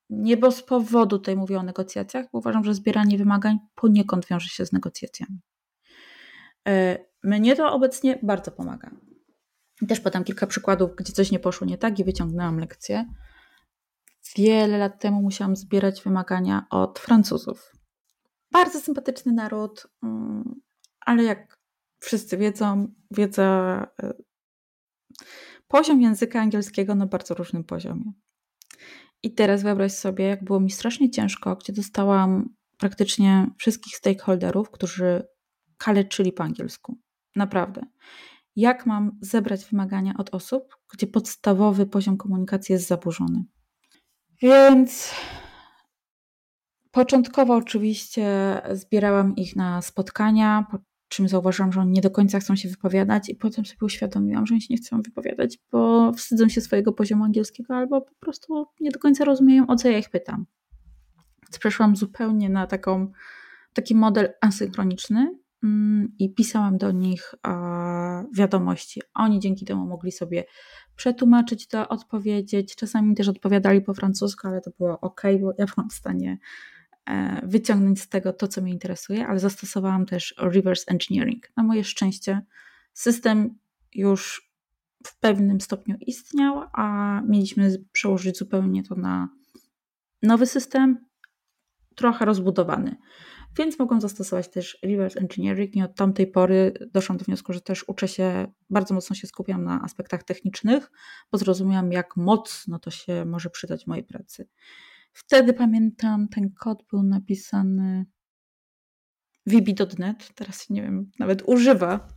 Nie 0.10 0.38
bez 0.38 0.64
powodu 0.64 1.18
tutaj 1.18 1.36
mówię 1.36 1.60
o 1.60 1.64
negocjacjach, 1.64 2.26
bo 2.34 2.40
uważam, 2.40 2.64
że 2.64 2.74
zbieranie 2.74 3.18
wymagań 3.18 3.58
poniekąd 3.76 4.28
wiąże 4.28 4.50
się 4.50 4.66
z 4.66 4.72
negocjacjami. 4.72 5.40
E, 6.68 6.98
mnie 7.24 7.56
to 7.56 7.74
obecnie 7.74 8.20
bardzo 8.24 8.52
pomaga. 8.52 8.92
Też 9.88 10.00
podam 10.00 10.24
kilka 10.24 10.48
przykładów, 10.48 10.96
gdzie 10.96 11.14
coś 11.14 11.32
nie 11.32 11.40
poszło 11.40 11.68
nie 11.68 11.78
tak 11.78 12.00
i 12.00 12.04
wyciągnęłam 12.04 12.60
lekcję. 12.60 13.06
Wiele 14.36 14.78
lat 14.78 15.02
temu 15.02 15.22
musiałam 15.22 15.56
zbierać 15.56 16.04
wymagania 16.04 16.66
od 16.70 17.00
Francuzów. 17.00 17.72
Bardzo 18.52 18.80
sympatyczny 18.80 19.32
naród, 19.34 19.88
mm, 20.04 20.62
ale 21.00 21.24
jak 21.24 21.58
wszyscy 22.00 22.38
wiedzą, 22.38 22.88
wiedza, 23.12 23.88
e, 24.04 24.14
poziom 25.68 26.02
języka 26.02 26.42
angielskiego 26.42 26.96
na 26.96 27.06
bardzo 27.06 27.34
różnym 27.34 27.64
poziomie. 27.64 28.12
I 29.24 29.34
teraz 29.34 29.64
wyobraź 29.64 29.92
sobie, 29.92 30.26
jak 30.26 30.44
było 30.44 30.60
mi 30.60 30.72
strasznie 30.72 31.10
ciężko, 31.10 31.56
gdzie 31.56 31.74
dostałam 31.74 32.50
praktycznie 32.78 33.48
wszystkich 33.58 33.96
stakeholderów, 33.96 34.72
którzy 34.72 35.28
kaleczyli 35.78 36.32
po 36.32 36.44
angielsku. 36.44 36.98
Naprawdę. 37.36 37.82
Jak 38.56 38.86
mam 38.86 39.18
zebrać 39.22 39.66
wymagania 39.66 40.14
od 40.18 40.36
osób, 40.36 40.78
gdzie 40.94 41.08
podstawowy 41.08 41.86
poziom 41.86 42.18
komunikacji 42.18 42.74
jest 42.74 42.88
zaburzony? 42.88 43.44
Więc 44.42 45.14
początkowo 46.92 47.56
oczywiście 47.56 48.26
zbierałam 48.72 49.36
ich 49.36 49.56
na 49.56 49.82
spotkania, 49.82 50.66
po 50.72 50.78
czym 51.10 51.28
zauważyłam, 51.28 51.72
że 51.72 51.82
oni 51.82 51.92
nie 51.92 52.02
do 52.02 52.12
końca 52.12 52.40
chcą 52.40 52.56
się 52.56 52.70
wypowiadać, 52.70 53.30
i 53.30 53.36
potem 53.36 53.66
sobie 53.66 53.86
uświadomiłam, 53.86 54.46
że 54.46 54.54
oni 54.54 54.62
się 54.62 54.68
nie 54.70 54.78
chcą 54.78 55.02
wypowiadać, 55.02 55.60
bo 55.72 56.12
wstydzą 56.14 56.50
się 56.50 56.62
swojego 56.62 56.94
poziomu 56.94 57.24
angielskiego 57.24 57.76
albo 57.76 58.02
po 58.02 58.16
prostu 58.20 58.66
nie 58.80 58.92
do 58.92 59.00
końca 59.00 59.26
rozumieją, 59.26 59.68
o 59.68 59.76
co 59.76 59.90
ja 59.90 59.98
ich 59.98 60.10
pytam. 60.10 60.46
Więc 61.44 61.60
przeszłam 61.60 61.96
zupełnie 61.96 62.50
na 62.50 62.68
taką, 62.68 63.12
taki 63.74 63.96
model 63.96 64.34
asynchroniczny, 64.42 65.40
Mm, 65.64 66.14
i 66.20 66.34
pisałam 66.34 66.78
do 66.78 66.92
nich 66.92 67.36
wiadomości. 68.34 69.02
Oni 69.14 69.40
dzięki 69.40 69.66
temu 69.66 69.86
mogli 69.86 70.12
sobie 70.12 70.44
przetłumaczyć 70.96 71.68
to, 71.68 71.88
odpowiedzieć. 71.88 72.76
Czasami 72.76 73.16
też 73.16 73.28
odpowiadali 73.28 73.82
po 73.82 73.94
francusku, 73.94 74.48
ale 74.48 74.62
to 74.62 74.72
było 74.80 75.00
ok, 75.00 75.22
bo 75.42 75.54
ja 75.58 75.66
byłam 75.66 75.90
w 75.90 75.94
stanie 75.94 76.38
wyciągnąć 77.44 78.02
z 78.02 78.10
tego 78.10 78.34
to, 78.34 78.48
co 78.48 78.62
mnie 78.62 78.72
interesuje, 78.72 79.28
ale 79.28 79.40
zastosowałam 79.40 80.06
też 80.06 80.36
reverse 80.38 80.92
engineering. 80.92 81.48
Na 81.58 81.64
moje 81.64 81.84
szczęście 81.84 82.42
system 82.94 83.58
już 83.96 84.52
w 85.06 85.20
pewnym 85.20 85.62
stopniu 85.62 85.96
istniał, 86.02 86.64
a 86.74 87.22
mieliśmy 87.28 87.84
przełożyć 87.92 88.38
zupełnie 88.38 88.84
to 88.84 88.96
na 88.96 89.30
nowy 90.22 90.46
system, 90.46 91.06
trochę 91.96 92.26
rozbudowany. 92.26 92.96
Więc 93.58 93.80
mogłam 93.80 94.02
zastosować 94.02 94.50
też 94.50 94.80
reverse 94.84 95.20
engineering 95.20 95.76
i 95.76 95.82
od 95.82 95.96
tamtej 95.96 96.28
pory 96.28 96.74
doszłam 96.94 97.18
do 97.18 97.26
wniosku, 97.26 97.54
że 97.54 97.62
też 97.62 97.86
uczę 97.88 98.08
się, 98.08 98.52
bardzo 98.70 98.94
mocno 98.94 99.16
się 99.16 99.28
skupiam 99.28 99.64
na 99.64 99.82
aspektach 99.82 100.24
technicznych, 100.24 100.92
bo 101.32 101.38
zrozumiałam, 101.38 101.92
jak 101.92 102.18
mocno 102.18 102.80
to 102.80 102.92
się 102.92 103.26
może 103.26 103.50
przydać 103.50 103.84
w 103.84 103.88
mojej 103.88 104.04
pracy. 104.04 104.48
Wtedy 105.14 105.54
pamiętam, 105.54 106.28
ten 106.28 106.54
kod 106.60 106.84
był 106.92 107.04
napisany 107.04 108.06
VB.net, 109.46 110.36
teraz 110.36 110.70
nie 110.70 110.82
wiem, 110.82 111.12
nawet 111.20 111.42
używa. 111.46 112.08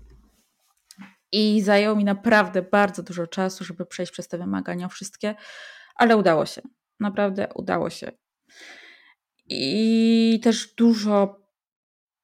I 1.32 1.60
zajęło 1.60 1.96
mi 1.96 2.04
naprawdę 2.04 2.62
bardzo 2.62 3.02
dużo 3.02 3.26
czasu, 3.26 3.64
żeby 3.64 3.86
przejść 3.86 4.12
przez 4.12 4.28
te 4.28 4.38
wymagania 4.38 4.88
wszystkie, 4.88 5.34
ale 5.94 6.16
udało 6.16 6.46
się. 6.46 6.62
Naprawdę 7.00 7.48
udało 7.54 7.90
się. 7.90 8.12
I 9.48 10.40
też 10.42 10.74
dużo 10.74 11.46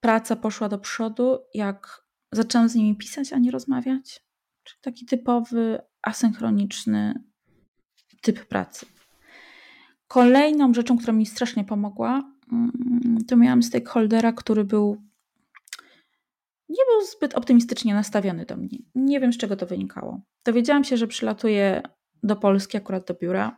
praca 0.00 0.36
poszła 0.36 0.68
do 0.68 0.78
przodu, 0.78 1.38
jak 1.54 2.04
zaczęłam 2.32 2.68
z 2.68 2.74
nimi 2.74 2.96
pisać, 2.96 3.32
a 3.32 3.38
nie 3.38 3.50
rozmawiać. 3.50 4.20
Czyli 4.62 4.80
taki 4.80 5.06
typowy, 5.06 5.78
asynchroniczny 6.02 7.14
typ 8.22 8.46
pracy. 8.46 8.86
Kolejną 10.08 10.74
rzeczą, 10.74 10.98
która 10.98 11.12
mi 11.12 11.26
strasznie 11.26 11.64
pomogła, 11.64 12.32
mm, 12.52 13.18
to 13.28 13.36
miałam 13.36 13.62
stakeholdera, 13.62 14.32
który 14.32 14.64
był 14.64 15.08
nie 16.68 16.84
był 16.84 17.06
zbyt 17.06 17.34
optymistycznie 17.34 17.94
nastawiony 17.94 18.44
do 18.44 18.56
mnie. 18.56 18.78
Nie 18.94 19.20
wiem, 19.20 19.32
z 19.32 19.38
czego 19.38 19.56
to 19.56 19.66
wynikało. 19.66 20.20
Dowiedziałam 20.44 20.84
się, 20.84 20.96
że 20.96 21.06
przylatuje 21.06 21.82
do 22.22 22.36
Polski, 22.36 22.76
akurat 22.76 23.06
do 23.06 23.14
biura. 23.14 23.56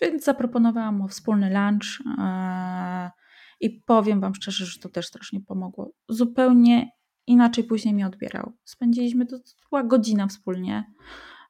Więc 0.00 0.24
zaproponowałam 0.24 0.96
mu 0.96 1.08
wspólny 1.08 1.50
lunch 1.50 2.18
e, 2.18 3.10
i 3.60 3.70
powiem 3.70 4.20
Wam 4.20 4.34
szczerze, 4.34 4.66
że 4.66 4.78
to 4.80 4.88
też 4.88 5.06
strasznie 5.06 5.40
pomogło. 5.40 5.92
Zupełnie 6.08 6.90
inaczej 7.26 7.64
później 7.64 7.94
mnie 7.94 8.06
odbierał. 8.06 8.52
Spędziliśmy 8.64 9.26
to 9.26 9.36
była 9.70 9.82
godzina 9.82 10.26
wspólnie. 10.26 10.84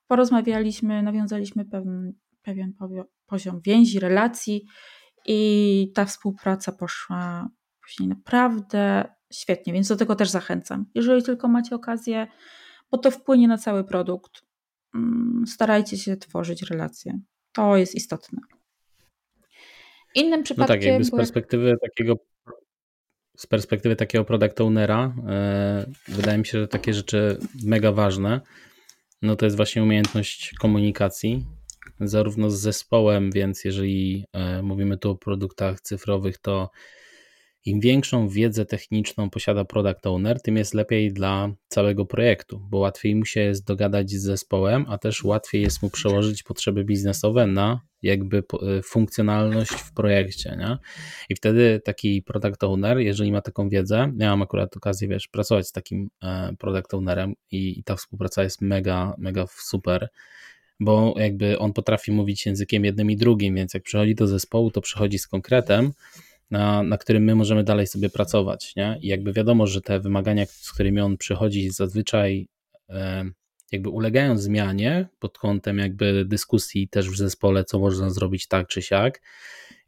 Porozmawialiśmy, 0.06 1.02
nawiązaliśmy 1.02 1.64
pewien, 1.64 2.12
pewien 2.42 2.72
poziom 3.26 3.60
więzi, 3.60 4.00
relacji 4.00 4.66
i 5.26 5.92
ta 5.94 6.04
współpraca 6.04 6.72
poszła 6.72 7.48
później 7.82 8.08
naprawdę 8.08 9.04
świetnie, 9.32 9.72
więc 9.72 9.88
do 9.88 9.96
tego 9.96 10.16
też 10.16 10.30
zachęcam. 10.30 10.86
Jeżeli 10.94 11.22
tylko 11.22 11.48
macie 11.48 11.74
okazję, 11.74 12.26
bo 12.90 12.98
to 12.98 13.10
wpłynie 13.10 13.48
na 13.48 13.58
cały 13.58 13.84
produkt, 13.84 14.42
mm, 14.94 15.44
starajcie 15.46 15.96
się 15.96 16.16
tworzyć 16.16 16.62
relacje. 16.62 17.18
To 17.52 17.76
jest 17.76 17.94
istotne. 17.94 18.40
Innym 20.14 20.42
przypadkiem. 20.42 20.76
No 20.76 20.80
tak, 20.80 20.86
jakby 20.86 21.04
z 21.04 21.10
perspektywy 21.10 21.76
takiego 21.82 22.16
z 23.36 23.46
perspektywy 23.46 23.96
takiego 23.96 24.24
product 24.24 24.60
ownera 24.60 25.14
e, 25.28 25.86
wydaje 26.08 26.38
mi 26.38 26.46
się, 26.46 26.58
że 26.58 26.68
takie 26.68 26.94
rzeczy 26.94 27.38
mega 27.64 27.92
ważne. 27.92 28.40
No 29.22 29.36
to 29.36 29.46
jest 29.46 29.56
właśnie 29.56 29.82
umiejętność 29.82 30.54
komunikacji, 30.60 31.46
zarówno 32.08 32.50
z 32.50 32.60
zespołem, 32.60 33.30
więc 33.30 33.64
jeżeli 33.64 34.24
e, 34.32 34.62
mówimy 34.62 34.98
tu 34.98 35.10
o 35.10 35.16
produktach 35.16 35.80
cyfrowych, 35.80 36.38
to 36.38 36.70
im 37.64 37.80
większą 37.80 38.28
wiedzę 38.28 38.66
techniczną 38.66 39.30
posiada 39.30 39.64
product 39.64 40.06
owner, 40.06 40.42
tym 40.42 40.56
jest 40.56 40.74
lepiej 40.74 41.12
dla 41.12 41.54
całego 41.68 42.06
projektu, 42.06 42.60
bo 42.70 42.78
łatwiej 42.78 43.16
mu 43.16 43.24
się 43.24 43.40
jest 43.40 43.66
dogadać 43.66 44.10
z 44.10 44.22
zespołem, 44.22 44.86
a 44.88 44.98
też 44.98 45.24
łatwiej 45.24 45.62
jest 45.62 45.82
mu 45.82 45.90
przełożyć 45.90 46.42
potrzeby 46.42 46.84
biznesowe 46.84 47.46
na 47.46 47.80
jakby 48.02 48.38
e, 48.38 48.82
funkcjonalność 48.82 49.72
w 49.72 49.92
projekcie, 49.92 50.56
nie? 50.58 50.78
I 51.28 51.34
wtedy 51.34 51.80
taki 51.84 52.22
product 52.22 52.64
owner, 52.64 52.98
jeżeli 52.98 53.32
ma 53.32 53.40
taką 53.40 53.68
wiedzę, 53.68 54.12
miałam 54.16 54.42
akurat 54.42 54.76
okazję, 54.76 55.08
wiesz, 55.08 55.28
pracować 55.28 55.68
z 55.68 55.72
takim 55.72 56.10
e, 56.22 56.54
product 56.58 56.94
ownerem 56.94 57.34
i, 57.50 57.78
i 57.78 57.84
ta 57.84 57.96
współpraca 57.96 58.42
jest 58.42 58.60
mega, 58.60 59.14
mega 59.18 59.44
super, 59.48 60.08
bo 60.84 61.14
jakby 61.16 61.58
on 61.58 61.72
potrafi 61.72 62.12
mówić 62.12 62.46
językiem 62.46 62.84
jednym 62.84 63.10
i 63.10 63.16
drugim, 63.16 63.54
więc 63.54 63.74
jak 63.74 63.82
przychodzi 63.82 64.14
do 64.14 64.26
zespołu, 64.26 64.70
to 64.70 64.80
przychodzi 64.80 65.18
z 65.18 65.26
konkretem, 65.26 65.92
na, 66.50 66.82
na 66.82 66.98
którym 66.98 67.24
my 67.24 67.34
możemy 67.34 67.64
dalej 67.64 67.86
sobie 67.86 68.10
pracować. 68.10 68.76
Nie? 68.76 68.98
I 69.00 69.06
jakby 69.06 69.32
wiadomo, 69.32 69.66
że 69.66 69.80
te 69.80 70.00
wymagania, 70.00 70.46
z 70.46 70.72
którymi 70.72 71.00
on 71.00 71.16
przychodzi, 71.16 71.70
zazwyczaj 71.70 72.48
e, 72.90 73.24
jakby 73.72 73.88
ulegają 73.88 74.38
zmianie 74.38 75.08
pod 75.18 75.38
kątem 75.38 75.78
jakby 75.78 76.24
dyskusji 76.24 76.88
też 76.88 77.10
w 77.10 77.16
zespole, 77.16 77.64
co 77.64 77.78
można 77.78 78.10
zrobić 78.10 78.48
tak 78.48 78.68
czy 78.68 78.82
siak. 78.82 79.22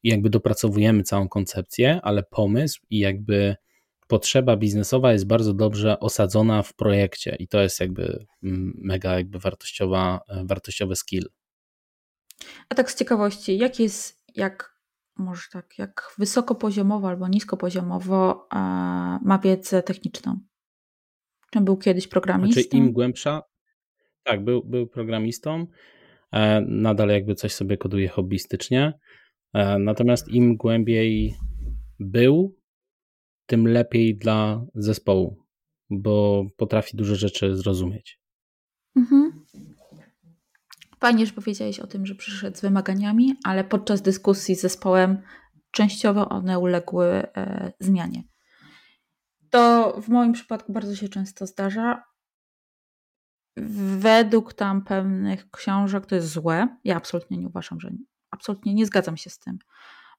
I 0.03 0.09
jakby 0.09 0.31
dopracowujemy 0.31 1.03
całą 1.03 1.29
koncepcję, 1.29 2.00
ale 2.03 2.23
pomysł 2.23 2.81
i 2.91 2.99
jakby 2.99 3.57
potrzeba 4.07 4.57
biznesowa 4.57 5.13
jest 5.13 5.27
bardzo 5.27 5.55
dobrze 5.55 6.01
osadzona 6.01 6.63
w 6.63 6.75
projekcie 6.75 7.37
i 7.39 7.49
to 7.49 7.61
jest 7.61 7.81
jakby 7.81 8.27
mm, 8.43 8.73
mega 8.83 9.15
jakby 9.15 9.39
wartościowa, 9.39 10.21
wartościowy 10.45 10.97
skill. 10.97 11.29
A 12.69 12.75
tak 12.75 12.91
z 12.91 12.99
ciekawości, 12.99 13.59
jak 13.59 13.81
jest, 13.81 14.23
jak 14.35 14.77
może 15.17 15.43
tak, 15.53 15.79
jak 15.79 16.15
wysokopoziomowo 16.19 17.09
albo 17.09 17.29
niskopoziomowo 17.29 18.49
ma 19.23 19.41
wiedzę 19.45 19.83
techniczną? 19.83 20.41
Czym 21.51 21.65
był 21.65 21.77
kiedyś 21.77 22.09
programistą? 22.09 22.61
Znaczy 22.63 22.77
im 22.77 22.93
głębsza, 22.93 23.43
tak, 24.23 24.45
był, 24.45 24.65
był 24.65 24.87
programistą, 24.87 25.67
e, 26.33 26.61
nadal 26.61 27.09
jakby 27.09 27.35
coś 27.35 27.53
sobie 27.53 27.77
koduje 27.77 28.09
hobbystycznie, 28.09 28.99
e, 29.55 29.79
natomiast 29.79 30.29
im 30.29 30.57
głębiej 30.57 31.35
był, 31.99 32.57
tym 33.47 33.67
lepiej 33.67 34.19
dla 34.19 34.67
zespołu, 34.75 35.37
bo 35.91 36.47
potrafi 36.57 36.97
dużo 36.97 37.15
rzeczy 37.15 37.57
zrozumieć. 37.57 38.21
Mhm. 38.97 39.45
Fajnie, 41.00 41.26
że 41.26 41.33
powiedziałeś 41.33 41.81
o 41.81 41.87
tym, 41.87 42.07
że 42.07 42.15
przyszedł 42.15 42.57
z 42.57 42.61
wymaganiami, 42.61 43.35
ale 43.45 43.65
podczas 43.65 44.03
dyskusji 44.03 44.57
z 44.57 44.61
zespołem 44.61 45.23
częściowo 45.71 46.29
one 46.29 46.59
uległy 46.59 47.07
e, 47.07 47.73
zmianie. 47.81 48.23
To 49.50 49.95
w 50.03 50.09
moim 50.09 50.33
przypadku 50.33 50.73
bardzo 50.73 50.97
się 50.97 51.09
często 51.09 51.47
zdarza. 51.47 52.03
Według 53.99 54.55
tam 54.55 54.85
pewnych 54.85 55.50
książek 55.50 56.07
to 56.07 56.15
jest 56.15 56.29
złe. 56.29 56.76
Ja 56.85 56.97
absolutnie 56.97 57.38
nie 57.38 57.47
uważam, 57.47 57.81
że 57.81 57.91
absolutnie 58.31 58.75
nie 58.75 58.87
zgadzam 58.87 59.17
się 59.17 59.31
z 59.31 59.38
tym, 59.38 59.59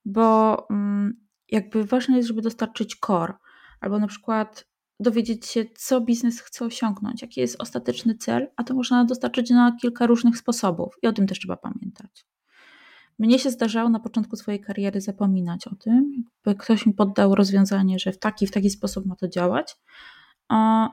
bo 0.06 0.58
mm, 0.70 1.27
jakby 1.50 1.84
ważne 1.84 2.18
jest, 2.18 2.28
żeby 2.28 2.42
dostarczyć 2.42 2.96
core, 3.06 3.34
albo 3.82 4.00
na 4.00 4.08
przykład 4.08 4.68
dowiedzieć 5.00 5.46
się, 5.46 5.66
co 5.76 6.02
biznes 6.02 6.42
chce 6.42 6.66
osiągnąć, 6.66 7.22
jaki 7.22 7.42
jest 7.42 7.62
ostateczny 7.62 8.16
cel, 8.16 8.48
a 8.56 8.64
to 8.64 8.74
można 8.74 9.06
dostarczyć 9.06 9.50
na 9.50 9.78
kilka 9.82 10.06
różnych 10.06 10.38
sposobów 10.38 10.96
i 11.04 11.08
o 11.08 11.14
tym 11.14 11.28
też 11.28 11.40
trzeba 11.40 11.58
pamiętać. 11.58 12.26
Mnie 13.20 13.40
się 13.40 13.50
zdarzało 13.50 13.90
na 13.90 14.00
początku 14.00 14.36
swojej 14.36 14.62
kariery 14.62 15.02
zapominać 15.02 15.68
o 15.68 15.76
tym, 15.76 16.12
jakby 16.18 16.64
ktoś 16.64 16.86
mi 16.86 16.94
poddał 16.94 17.36
rozwiązanie, 17.36 18.00
że 18.00 18.12
w 18.12 18.20
taki 18.20 18.48
w 18.48 18.52
taki 18.52 18.70
sposób 18.70 19.06
ma 19.06 19.16
to 19.16 19.28
działać, 19.28 19.76
a 20.50 20.90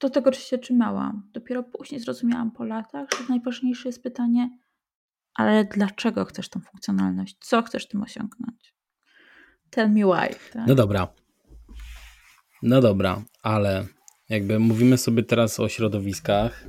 do 0.00 0.10
tego 0.10 0.32
się 0.32 0.58
trzymałam. 0.58 1.30
Dopiero 1.32 1.62
później 1.62 2.00
zrozumiałam 2.00 2.50
po 2.50 2.64
latach, 2.64 3.08
że 3.18 3.24
najważniejsze 3.28 3.88
jest 3.88 4.02
pytanie, 4.02 4.58
ale 5.34 5.64
dlaczego 5.64 6.24
chcesz 6.24 6.48
tą 6.48 6.60
funkcjonalność? 6.60 7.36
Co 7.40 7.62
chcesz 7.62 7.88
tym 7.88 8.02
osiągnąć? 8.02 8.77
Tell 9.70 9.88
me 9.88 10.00
why. 10.00 10.34
Tak? 10.52 10.66
No 10.66 10.74
dobra. 10.74 11.08
No 12.62 12.80
dobra, 12.80 13.22
ale 13.42 13.86
jakby 14.28 14.58
mówimy 14.58 14.98
sobie 14.98 15.22
teraz 15.22 15.60
o 15.60 15.68
środowiskach 15.68 16.68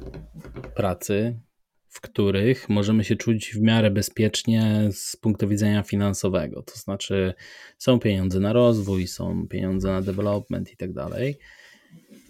pracy, 0.75 1.39
w 1.87 2.01
których 2.01 2.69
możemy 2.69 3.03
się 3.03 3.15
czuć 3.15 3.53
w 3.53 3.61
miarę 3.61 3.91
bezpiecznie 3.91 4.89
z 4.91 5.15
punktu 5.15 5.47
widzenia 5.47 5.83
finansowego. 5.83 6.61
To 6.61 6.75
znaczy, 6.75 7.33
są 7.77 7.99
pieniądze 7.99 8.39
na 8.39 8.53
rozwój, 8.53 9.07
są 9.07 9.47
pieniądze 9.47 9.91
na 9.91 10.01
development 10.01 10.71
i 10.73 10.77
tak 10.77 10.93
dalej. 10.93 11.39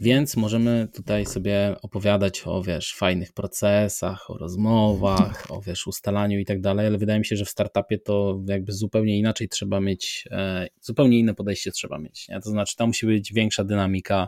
Więc 0.02 0.38
możemy 0.38 0.88
tutaj 0.94 1.26
sobie 1.26 1.76
opowiadać 1.82 2.42
o, 2.46 2.64
wiesz, 2.64 2.94
fajnych 2.94 3.34
procesach, 3.34 4.30
o 4.30 4.38
rozmowach, 4.38 5.52
o, 5.52 5.62
wiesz, 5.62 5.88
ustalaniu 5.88 6.40
i 6.40 6.46
tak 6.46 6.62
dalej, 6.62 6.88
ale 6.88 6.98
wydaje 6.98 7.20
mi 7.20 7.26
się, 7.26 7.36
że 7.36 7.46
w 7.46 7.50
startupie 7.50 7.98
to 7.98 8.42
jakby 8.48 8.72
zupełnie 8.72 9.18
inaczej 9.18 9.50
trzeba 9.50 9.80
mieć, 9.80 10.28
e, 10.32 10.68
zupełnie 10.82 11.20
inne 11.20 11.34
podejście 11.34 11.72
trzeba 11.72 12.00
mieć, 12.00 12.30
nie? 12.30 12.40
To 12.40 12.50
znaczy, 12.50 12.76
tam 12.76 12.88
musi 12.88 13.06
być 13.06 13.34
większa 13.34 13.64
dynamika, 13.64 14.28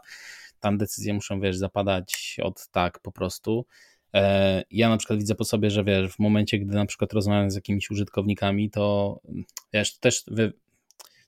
tam 0.60 0.78
decyzje 0.78 1.14
muszą, 1.14 1.40
wiesz, 1.40 1.58
zapadać 1.58 2.38
od 2.44 2.68
tak 2.72 3.00
po 3.00 3.12
prostu. 3.12 3.66
E, 4.14 4.64
ja 4.72 4.90
na 4.90 4.98
przykład 4.98 5.20
widzę 5.20 5.36
po 5.36 5.46
sobie, 5.46 5.70
że 5.70 5.84
wiesz, 5.84 6.12
w 6.14 6.20
momencie, 6.20 6.60
gdy 6.60 6.76
na 6.76 6.86
przykład 6.86 7.14
rozmawiam 7.14 7.52
z 7.52 7.56
jakimiś 7.56 7.92
użytkownikami, 7.92 8.70
to 8.70 9.20
wiesz, 9.74 9.98
też, 9.98 10.24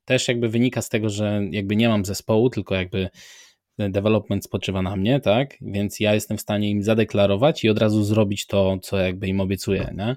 też 0.06 0.28
jakby 0.28 0.50
wynika 0.50 0.82
z 0.82 0.90
tego, 0.90 1.10
że 1.10 1.42
jakby 1.52 1.76
nie 1.76 1.90
mam 1.90 2.06
zespołu, 2.06 2.50
tylko 2.50 2.76
jakby 2.76 3.10
development 3.78 4.46
spoczywa 4.46 4.82
na 4.82 4.96
mnie, 4.96 5.20
tak? 5.20 5.58
Więc 5.62 6.00
ja 6.00 6.14
jestem 6.14 6.38
w 6.38 6.42
stanie 6.42 6.70
im 6.70 6.84
zadeklarować 6.84 7.64
i 7.64 7.70
od 7.70 7.80
razu 7.80 8.04
zrobić 8.04 8.48
to, 8.48 8.78
co 8.82 8.98
jakby 8.98 9.28
im 9.28 9.42
obiecuję, 9.42 9.94
nie? 9.98 10.16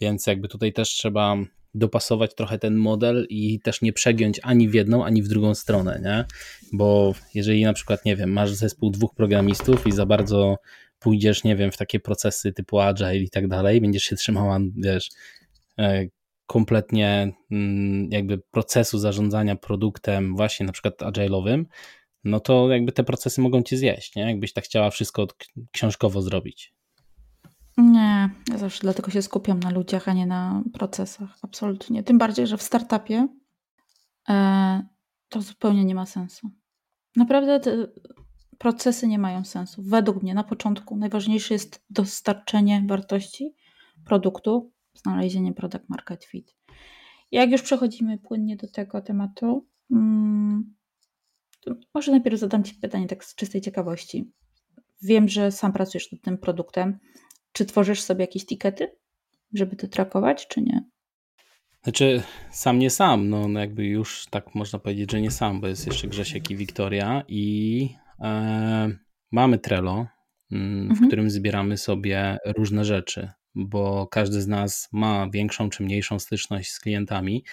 Więc 0.00 0.26
jakby 0.26 0.48
tutaj 0.48 0.72
też 0.72 0.88
trzeba 0.88 1.36
dopasować 1.74 2.34
trochę 2.34 2.58
ten 2.58 2.74
model 2.74 3.26
i 3.30 3.60
też 3.60 3.82
nie 3.82 3.92
przegiąć 3.92 4.40
ani 4.42 4.68
w 4.68 4.74
jedną, 4.74 5.04
ani 5.04 5.22
w 5.22 5.28
drugą 5.28 5.54
stronę, 5.54 6.00
nie? 6.04 6.24
Bo 6.72 7.14
jeżeli 7.34 7.64
na 7.64 7.72
przykład, 7.72 8.04
nie 8.04 8.16
wiem, 8.16 8.32
masz 8.32 8.52
zespół 8.52 8.90
dwóch 8.90 9.14
programistów 9.14 9.86
i 9.86 9.92
za 9.92 10.06
bardzo 10.06 10.56
pójdziesz, 10.98 11.44
nie 11.44 11.56
wiem, 11.56 11.72
w 11.72 11.76
takie 11.76 12.00
procesy 12.00 12.52
typu 12.52 12.80
agile 12.80 13.16
i 13.16 13.30
tak 13.30 13.48
dalej, 13.48 13.80
będziesz 13.80 14.02
się 14.02 14.16
trzymała, 14.16 14.58
wiesz, 14.76 15.10
e, 15.78 16.06
kompletnie 16.46 17.32
mm, 17.50 18.08
jakby 18.12 18.38
procesu 18.38 18.98
zarządzania 18.98 19.56
produktem 19.56 20.36
właśnie 20.36 20.66
na 20.66 20.72
przykład 20.72 20.98
agile'owym, 20.98 21.64
no 22.26 22.40
to 22.40 22.70
jakby 22.70 22.92
te 22.92 23.04
procesy 23.04 23.40
mogą 23.40 23.62
cię 23.62 23.76
zjeść, 23.76 24.16
nie? 24.16 24.22
Jakbyś 24.22 24.52
tak 24.52 24.64
chciała 24.64 24.90
wszystko 24.90 25.26
książkowo 25.72 26.22
zrobić. 26.22 26.74
Nie, 27.76 28.30
ja 28.48 28.58
zawsze 28.58 28.80
dlatego 28.80 29.10
się 29.10 29.22
skupiam 29.22 29.60
na 29.60 29.70
ludziach, 29.70 30.08
a 30.08 30.12
nie 30.12 30.26
na 30.26 30.62
procesach. 30.72 31.38
Absolutnie. 31.42 32.02
Tym 32.02 32.18
bardziej, 32.18 32.46
że 32.46 32.56
w 32.56 32.62
startupie 32.62 33.28
e, 34.28 34.86
to 35.28 35.40
zupełnie 35.40 35.84
nie 35.84 35.94
ma 35.94 36.06
sensu. 36.06 36.50
Naprawdę 37.16 37.60
te 37.60 37.86
procesy 38.58 39.06
nie 39.06 39.18
mają 39.18 39.44
sensu. 39.44 39.82
Według 39.82 40.22
mnie 40.22 40.34
na 40.34 40.44
początku 40.44 40.96
najważniejsze 40.96 41.54
jest 41.54 41.84
dostarczenie 41.90 42.84
wartości 42.86 43.54
produktu, 44.04 44.72
znalezienie 44.94 45.52
product 45.52 45.88
market 45.88 46.24
fit. 46.24 46.56
Jak 47.32 47.50
już 47.50 47.62
przechodzimy 47.62 48.18
płynnie 48.18 48.56
do 48.56 48.68
tego 48.68 49.00
tematu, 49.00 49.66
mm, 49.90 50.74
może 51.94 52.10
najpierw 52.10 52.38
zadam 52.40 52.64
Ci 52.64 52.74
pytanie 52.74 53.06
tak 53.06 53.24
z 53.24 53.34
czystej 53.34 53.60
ciekawości. 53.60 54.32
Wiem, 55.02 55.28
że 55.28 55.52
sam 55.52 55.72
pracujesz 55.72 56.12
nad 56.12 56.22
tym 56.22 56.38
produktem. 56.38 56.98
Czy 57.52 57.64
tworzysz 57.64 58.02
sobie 58.02 58.20
jakieś 58.20 58.46
tikety, 58.46 58.96
żeby 59.54 59.76
to 59.76 59.88
trakować, 59.88 60.48
czy 60.48 60.62
nie? 60.62 60.84
Znaczy, 61.82 62.22
sam 62.50 62.78
nie 62.78 62.90
sam, 62.90 63.28
no, 63.28 63.48
no 63.48 63.60
jakby 63.60 63.84
już 63.84 64.26
tak 64.30 64.54
można 64.54 64.78
powiedzieć, 64.78 65.12
że 65.12 65.20
nie 65.20 65.30
sam, 65.30 65.60
bo 65.60 65.68
jest 65.68 65.86
jeszcze 65.86 66.08
Grzesiek 66.08 66.50
i 66.50 66.56
Wiktoria 66.56 67.22
i 67.28 67.88
e, 68.20 68.90
mamy 69.30 69.58
Trello, 69.58 70.06
mm, 70.52 70.88
w 70.88 70.90
mhm. 70.90 71.08
którym 71.08 71.30
zbieramy 71.30 71.76
sobie 71.76 72.38
różne 72.44 72.84
rzeczy, 72.84 73.30
bo 73.54 74.06
każdy 74.06 74.42
z 74.42 74.46
nas 74.46 74.88
ma 74.92 75.30
większą 75.30 75.70
czy 75.70 75.82
mniejszą 75.82 76.18
styczność 76.18 76.70
z 76.70 76.80
klientami 76.80 77.44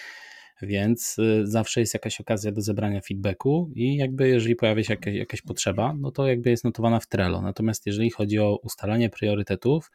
więc 0.66 1.18
y, 1.18 1.46
zawsze 1.46 1.80
jest 1.80 1.94
jakaś 1.94 2.20
okazja 2.20 2.52
do 2.52 2.60
zebrania 2.60 3.00
feedbacku 3.00 3.70
i 3.74 3.96
jakby 3.96 4.28
jeżeli 4.28 4.56
pojawia 4.56 4.84
się 4.84 4.92
jakaś, 4.92 5.14
jakaś 5.14 5.42
potrzeba, 5.42 5.94
no 5.94 6.10
to 6.10 6.26
jakby 6.28 6.50
jest 6.50 6.64
notowana 6.64 7.00
w 7.00 7.06
Trello. 7.06 7.40
Natomiast 7.40 7.86
jeżeli 7.86 8.10
chodzi 8.10 8.38
o 8.38 8.56
ustalanie 8.62 9.10
priorytetów, 9.10 9.90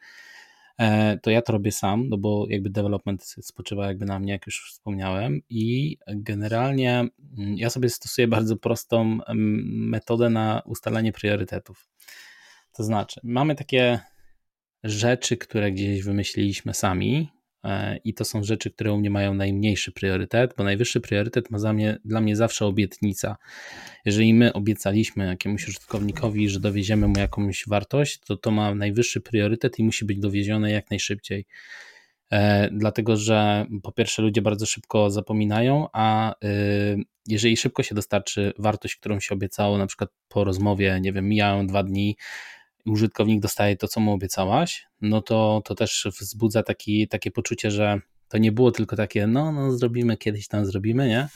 e, 0.78 1.18
to 1.18 1.30
ja 1.30 1.42
to 1.42 1.52
robię 1.52 1.72
sam, 1.72 2.08
no 2.08 2.18
bo 2.18 2.46
jakby 2.48 2.70
development 2.70 3.24
spoczywa 3.24 3.86
jakby 3.86 4.04
na 4.04 4.18
mnie, 4.18 4.32
jak 4.32 4.46
już 4.46 4.72
wspomniałem 4.72 5.42
i 5.50 5.96
generalnie 6.06 6.98
mm, 7.38 7.56
ja 7.56 7.70
sobie 7.70 7.88
stosuję 7.88 8.28
bardzo 8.36 8.56
prostą 8.56 9.18
metodę 9.66 10.30
na 10.30 10.62
ustalanie 10.66 11.12
priorytetów. 11.12 11.88
To 12.72 12.82
znaczy, 12.82 13.20
mamy 13.24 13.54
takie 13.54 14.00
rzeczy, 14.84 15.36
które 15.36 15.72
gdzieś 15.72 16.02
wymyśliliśmy 16.02 16.74
sami, 16.74 17.28
i 18.04 18.14
to 18.14 18.24
są 18.24 18.42
rzeczy, 18.42 18.70
które 18.70 18.92
u 18.92 18.98
mnie 18.98 19.10
mają 19.10 19.34
najmniejszy 19.34 19.92
priorytet, 19.92 20.54
bo 20.56 20.64
najwyższy 20.64 21.00
priorytet 21.00 21.50
ma 21.50 21.58
za 21.58 21.72
mnie, 21.72 21.98
dla 22.04 22.20
mnie 22.20 22.36
zawsze 22.36 22.66
obietnica. 22.66 23.36
Jeżeli 24.04 24.34
my 24.34 24.52
obiecaliśmy 24.52 25.26
jakiemuś 25.26 25.68
użytkownikowi, 25.68 26.48
że 26.48 26.60
dowieziemy 26.60 27.08
mu 27.08 27.18
jakąś 27.18 27.64
wartość, 27.68 28.20
to 28.20 28.36
to 28.36 28.50
ma 28.50 28.74
najwyższy 28.74 29.20
priorytet 29.20 29.78
i 29.78 29.84
musi 29.84 30.04
być 30.04 30.18
dowiezione 30.18 30.70
jak 30.70 30.90
najszybciej. 30.90 31.46
E, 32.32 32.68
dlatego, 32.72 33.16
że 33.16 33.66
po 33.82 33.92
pierwsze 33.92 34.22
ludzie 34.22 34.42
bardzo 34.42 34.66
szybko 34.66 35.10
zapominają, 35.10 35.88
a 35.92 36.34
y, 36.44 36.96
jeżeli 37.26 37.56
szybko 37.56 37.82
się 37.82 37.94
dostarczy 37.94 38.52
wartość, 38.58 38.96
którą 38.96 39.20
się 39.20 39.34
obiecało, 39.34 39.78
na 39.78 39.86
przykład 39.86 40.10
po 40.28 40.44
rozmowie, 40.44 40.98
nie 41.00 41.12
wiem, 41.12 41.28
mijają 41.28 41.66
dwa 41.66 41.82
dni, 41.82 42.16
użytkownik 42.86 43.40
dostaje 43.40 43.76
to, 43.76 43.88
co 43.88 44.00
mu 44.00 44.12
obiecałaś, 44.12 44.86
no 45.00 45.22
to, 45.22 45.62
to 45.64 45.74
też 45.74 46.08
wzbudza 46.20 46.62
taki, 46.62 47.08
takie 47.08 47.30
poczucie, 47.30 47.70
że 47.70 48.00
to 48.28 48.38
nie 48.38 48.52
było 48.52 48.70
tylko 48.70 48.96
takie, 48.96 49.26
no, 49.26 49.52
no 49.52 49.72
zrobimy, 49.72 50.16
kiedyś 50.16 50.48
tam 50.48 50.66
zrobimy, 50.66 51.08
nie? 51.08 51.28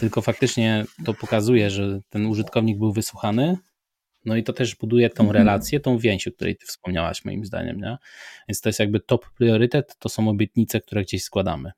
Tylko 0.00 0.22
faktycznie 0.22 0.84
to 1.04 1.14
pokazuje, 1.14 1.70
że 1.70 2.00
ten 2.10 2.26
użytkownik 2.26 2.78
był 2.78 2.92
wysłuchany, 2.92 3.58
no 4.24 4.36
i 4.36 4.42
to 4.42 4.52
też 4.52 4.76
buduje 4.76 5.10
tą 5.10 5.24
mhm. 5.24 5.36
relację, 5.36 5.80
tą 5.80 5.98
więź, 5.98 6.28
o 6.28 6.32
której 6.32 6.56
ty 6.56 6.66
wspomniałaś 6.66 7.24
moim 7.24 7.44
zdaniem, 7.44 7.80
nie? 7.80 7.96
Więc 8.48 8.60
to 8.60 8.68
jest 8.68 8.80
jakby 8.80 9.00
top 9.00 9.30
priorytet, 9.30 9.96
to 9.98 10.08
są 10.08 10.28
obietnice, 10.28 10.80
które 10.80 11.02
gdzieś 11.02 11.22
składamy. 11.22 11.72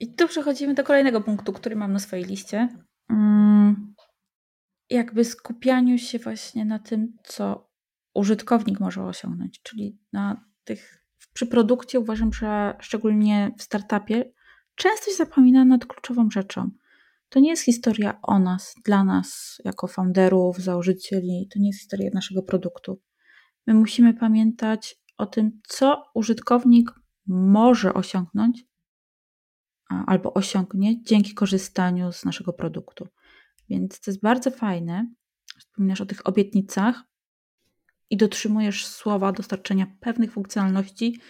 I 0.00 0.14
tu 0.14 0.28
przechodzimy 0.28 0.74
do 0.74 0.84
kolejnego 0.84 1.20
punktu, 1.20 1.52
który 1.52 1.76
mam 1.76 1.92
na 1.92 1.98
swojej 1.98 2.24
liście. 2.24 2.68
Mm, 3.10 3.94
jakby 4.90 5.24
skupianiu 5.24 5.98
się 5.98 6.18
właśnie 6.18 6.64
na 6.64 6.78
tym, 6.78 7.16
co 7.24 7.65
użytkownik 8.16 8.80
może 8.80 9.04
osiągnąć, 9.04 9.62
czyli 9.62 9.98
na 10.12 10.44
tych. 10.64 11.06
Przy 11.32 11.46
produkcie 11.46 12.00
uważam, 12.00 12.32
że 12.32 12.76
szczególnie 12.80 13.54
w 13.58 13.62
startupie 13.62 14.32
często 14.74 15.10
się 15.10 15.16
zapomina 15.16 15.64
nad 15.64 15.86
kluczową 15.86 16.30
rzeczą. 16.30 16.70
To 17.28 17.40
nie 17.40 17.50
jest 17.50 17.62
historia 17.62 18.18
o 18.22 18.38
nas, 18.38 18.74
dla 18.84 19.04
nas, 19.04 19.58
jako 19.64 19.86
founderów, 19.86 20.58
założycieli, 20.58 21.48
to 21.52 21.58
nie 21.58 21.66
jest 21.66 21.80
historia 21.80 22.10
naszego 22.14 22.42
produktu. 22.42 23.00
My 23.66 23.74
musimy 23.74 24.14
pamiętać 24.14 24.96
o 25.16 25.26
tym, 25.26 25.60
co 25.68 26.04
użytkownik 26.14 26.90
może 27.26 27.94
osiągnąć 27.94 28.64
albo 29.88 30.34
osiągnie 30.34 31.02
dzięki 31.02 31.34
korzystaniu 31.34 32.12
z 32.12 32.24
naszego 32.24 32.52
produktu. 32.52 33.08
Więc 33.68 34.00
to 34.00 34.10
jest 34.10 34.22
bardzo 34.22 34.50
fajne. 34.50 35.14
Wspominasz 35.58 36.00
o 36.00 36.06
tych 36.06 36.26
obietnicach 36.26 37.02
i 38.10 38.16
dotrzymujesz 38.16 38.86
słowa 38.86 39.32
dostarczenia 39.32 39.86
pewnych 40.00 40.32
funkcjonalności, 40.32 41.20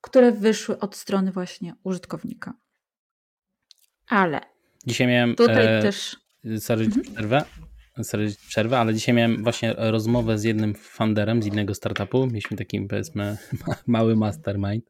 które 0.00 0.32
wyszły 0.32 0.78
od 0.78 0.96
strony 0.96 1.32
właśnie 1.32 1.74
użytkownika. 1.82 2.54
Ale 4.08 4.40
dzisiaj 4.86 5.06
miałem 5.06 5.34
tutaj 5.34 5.78
e, 5.78 5.82
też. 5.82 6.16
Sorry, 6.58 6.84
mhm. 6.84 7.02
przerwę. 7.14 7.44
Sorry, 8.02 8.34
przerwę, 8.48 8.78
ale 8.78 8.94
dzisiaj 8.94 9.14
miałem 9.14 9.42
właśnie 9.42 9.74
rozmowę 9.78 10.38
z 10.38 10.44
jednym 10.44 10.74
funderem 10.74 11.42
z 11.42 11.46
innego 11.46 11.74
startupu. 11.74 12.26
Mieliśmy 12.26 12.56
taki, 12.56 12.80
powiedzmy, 12.80 13.36
mały 13.86 14.16
mastermind, 14.16 14.84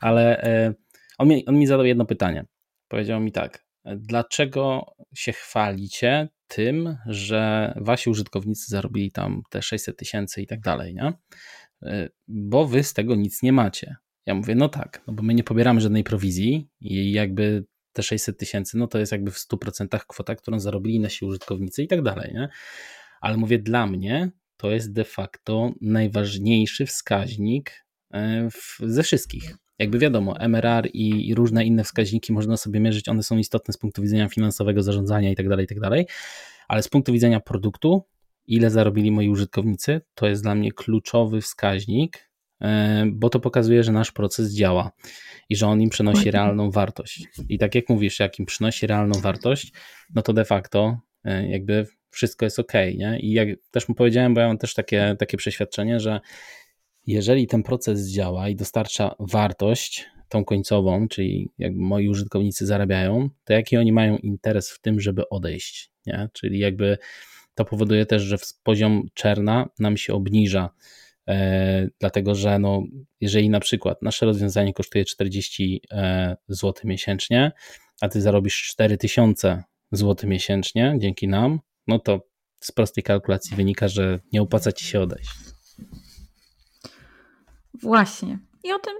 ale 0.00 0.42
e, 0.42 0.74
on 1.18 1.28
mi, 1.28 1.46
on 1.46 1.58
mi 1.58 1.66
zadał 1.66 1.86
jedno 1.86 2.04
pytanie. 2.04 2.44
Powiedział 2.88 3.20
mi 3.20 3.32
tak: 3.32 3.64
dlaczego 3.84 4.94
się 5.14 5.32
chwalicie 5.32 6.28
tym, 6.54 6.96
że 7.06 7.74
wasi 7.76 8.10
użytkownicy 8.10 8.70
zarobili 8.70 9.12
tam 9.12 9.42
te 9.50 9.62
600 9.62 9.96
tysięcy 9.96 10.42
i 10.42 10.46
tak 10.46 10.60
dalej, 10.60 10.94
nie? 10.94 11.12
E, 11.82 12.08
bo 12.28 12.66
wy 12.66 12.82
z 12.82 12.94
tego 12.94 13.14
nic 13.14 13.42
nie 13.42 13.52
macie. 13.52 13.96
Ja 14.26 14.34
mówię, 14.34 14.54
no 14.54 14.68
tak, 14.68 15.02
no 15.06 15.12
bo 15.12 15.22
my 15.22 15.34
nie 15.34 15.44
pobieramy 15.44 15.80
żadnej 15.80 16.04
prowizji 16.04 16.68
i 16.80 17.12
jakby 17.12 17.64
te 17.92 18.02
600 18.02 18.38
tysięcy, 18.38 18.78
no 18.78 18.86
to 18.86 18.98
jest 18.98 19.12
jakby 19.12 19.30
w 19.30 19.36
100% 19.36 20.00
kwota, 20.06 20.34
którą 20.34 20.60
zarobili 20.60 21.00
nasi 21.00 21.24
użytkownicy 21.24 21.82
i 21.82 21.88
tak 21.88 22.02
dalej, 22.02 22.34
nie? 22.34 22.48
Ale 23.20 23.36
mówię, 23.36 23.58
dla 23.58 23.86
mnie 23.86 24.30
to 24.56 24.70
jest 24.70 24.92
de 24.92 25.04
facto 25.04 25.72
najważniejszy 25.80 26.86
wskaźnik 26.86 27.84
e, 28.10 28.48
w, 28.50 28.78
ze 28.80 29.02
wszystkich. 29.02 29.56
Jakby 29.82 29.98
wiadomo, 29.98 30.34
MRR 30.40 30.88
i, 30.92 31.28
i, 31.28 31.34
różne 31.34 31.64
inne 31.64 31.84
wskaźniki 31.84 32.32
można 32.32 32.56
sobie 32.56 32.80
mierzyć, 32.80 33.08
one 33.08 33.22
są 33.22 33.38
istotne 33.38 33.74
z 33.74 33.76
punktu 33.76 34.02
widzenia 34.02 34.28
finansowego 34.28 34.82
zarządzania 34.82 35.30
i 35.30 35.36
tak 35.36 35.48
dalej, 35.48 35.64
i 35.64 35.68
tak 35.68 35.80
dalej, 35.80 36.06
ale 36.68 36.82
z 36.82 36.88
punktu 36.88 37.12
widzenia 37.12 37.40
produktu, 37.40 38.04
ile 38.46 38.70
zarobili 38.70 39.10
moi 39.10 39.28
użytkownicy, 39.28 40.00
to 40.14 40.26
jest 40.26 40.42
dla 40.42 40.54
mnie 40.54 40.72
kluczowy 40.72 41.40
wskaźnik, 41.40 42.30
e, 42.60 43.04
bo 43.12 43.30
to 43.30 43.40
pokazuje, 43.40 43.82
że 43.82 43.92
nasz 43.92 44.12
proces 44.12 44.54
działa 44.54 44.92
i 45.48 45.56
że 45.56 45.66
on 45.66 45.80
im 45.80 45.90
przynosi 45.90 46.30
realną 46.30 46.70
wartość. 46.70 47.28
I 47.48 47.58
tak 47.58 47.74
jak 47.74 47.88
mówisz, 47.88 48.20
jak 48.20 48.38
im 48.38 48.46
przynosi 48.46 48.86
realną 48.86 49.20
wartość, 49.20 49.72
no 50.14 50.22
to 50.22 50.32
de 50.32 50.44
facto 50.44 50.98
e, 51.24 51.48
jakby 51.48 51.86
wszystko 52.10 52.44
jest 52.46 52.58
ok. 52.58 52.72
Nie? 52.72 53.18
I 53.20 53.32
jak 53.32 53.48
też 53.70 53.88
mu 53.88 53.94
powiedziałem, 53.94 54.34
bo 54.34 54.40
ja 54.40 54.46
mam 54.46 54.58
też 54.58 54.74
takie, 54.74 55.16
takie 55.18 55.36
przeświadczenie, 55.36 56.00
że 56.00 56.20
jeżeli 57.06 57.46
ten 57.46 57.62
proces 57.62 58.08
działa 58.08 58.48
i 58.48 58.56
dostarcza 58.56 59.14
wartość, 59.18 60.06
tą 60.32 60.44
końcową, 60.44 61.08
czyli 61.08 61.50
jakby 61.58 61.80
moi 61.80 62.08
użytkownicy 62.08 62.66
zarabiają, 62.66 63.30
to 63.44 63.52
jaki 63.52 63.76
oni 63.76 63.92
mają 63.92 64.16
interes 64.16 64.70
w 64.70 64.80
tym, 64.80 65.00
żeby 65.00 65.28
odejść. 65.28 65.90
Nie? 66.06 66.28
Czyli 66.32 66.58
jakby 66.58 66.98
to 67.54 67.64
powoduje 67.64 68.06
też, 68.06 68.22
że 68.22 68.36
poziom 68.62 69.08
czerna 69.14 69.68
nam 69.78 69.96
się 69.96 70.14
obniża, 70.14 70.70
e, 71.28 71.88
dlatego 72.00 72.34
że 72.34 72.58
no, 72.58 72.82
jeżeli 73.20 73.50
na 73.50 73.60
przykład 73.60 74.02
nasze 74.02 74.26
rozwiązanie 74.26 74.72
kosztuje 74.72 75.04
40 75.04 75.82
e, 75.90 76.36
zł 76.48 76.74
miesięcznie, 76.84 77.52
a 78.00 78.08
ty 78.08 78.20
zarobisz 78.20 78.62
4000 78.62 79.62
zł 79.92 80.30
miesięcznie 80.30 80.96
dzięki 80.98 81.28
nam, 81.28 81.60
no 81.86 81.98
to 81.98 82.20
z 82.60 82.72
prostej 82.72 83.04
kalkulacji 83.04 83.56
wynika, 83.56 83.88
że 83.88 84.20
nie 84.32 84.42
opłaca 84.42 84.72
ci 84.72 84.84
się 84.84 85.00
odejść. 85.00 85.30
Właśnie. 87.82 88.38
I 88.64 88.72
o 88.72 88.78
tym 88.78 88.94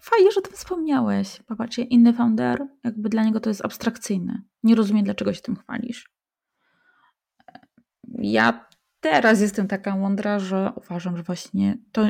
fajnie, 0.00 0.32
że 0.32 0.40
o 0.40 0.42
tym 0.42 0.52
wspomniałeś. 0.52 1.40
Popatrzcie, 1.46 1.82
inny 1.82 2.12
founder, 2.12 2.66
jakby 2.84 3.08
dla 3.08 3.24
niego 3.24 3.40
to 3.40 3.50
jest 3.50 3.64
abstrakcyjne. 3.64 4.42
Nie 4.62 4.74
rozumie, 4.74 5.02
dlaczego 5.02 5.34
się 5.34 5.40
tym 5.40 5.56
chwalisz. 5.56 6.10
Ja 8.18 8.66
teraz 9.00 9.40
jestem 9.40 9.68
taka 9.68 9.96
mądra, 9.96 10.38
że 10.38 10.72
uważam, 10.76 11.16
że 11.16 11.22
właśnie 11.22 11.78
to 11.92 12.06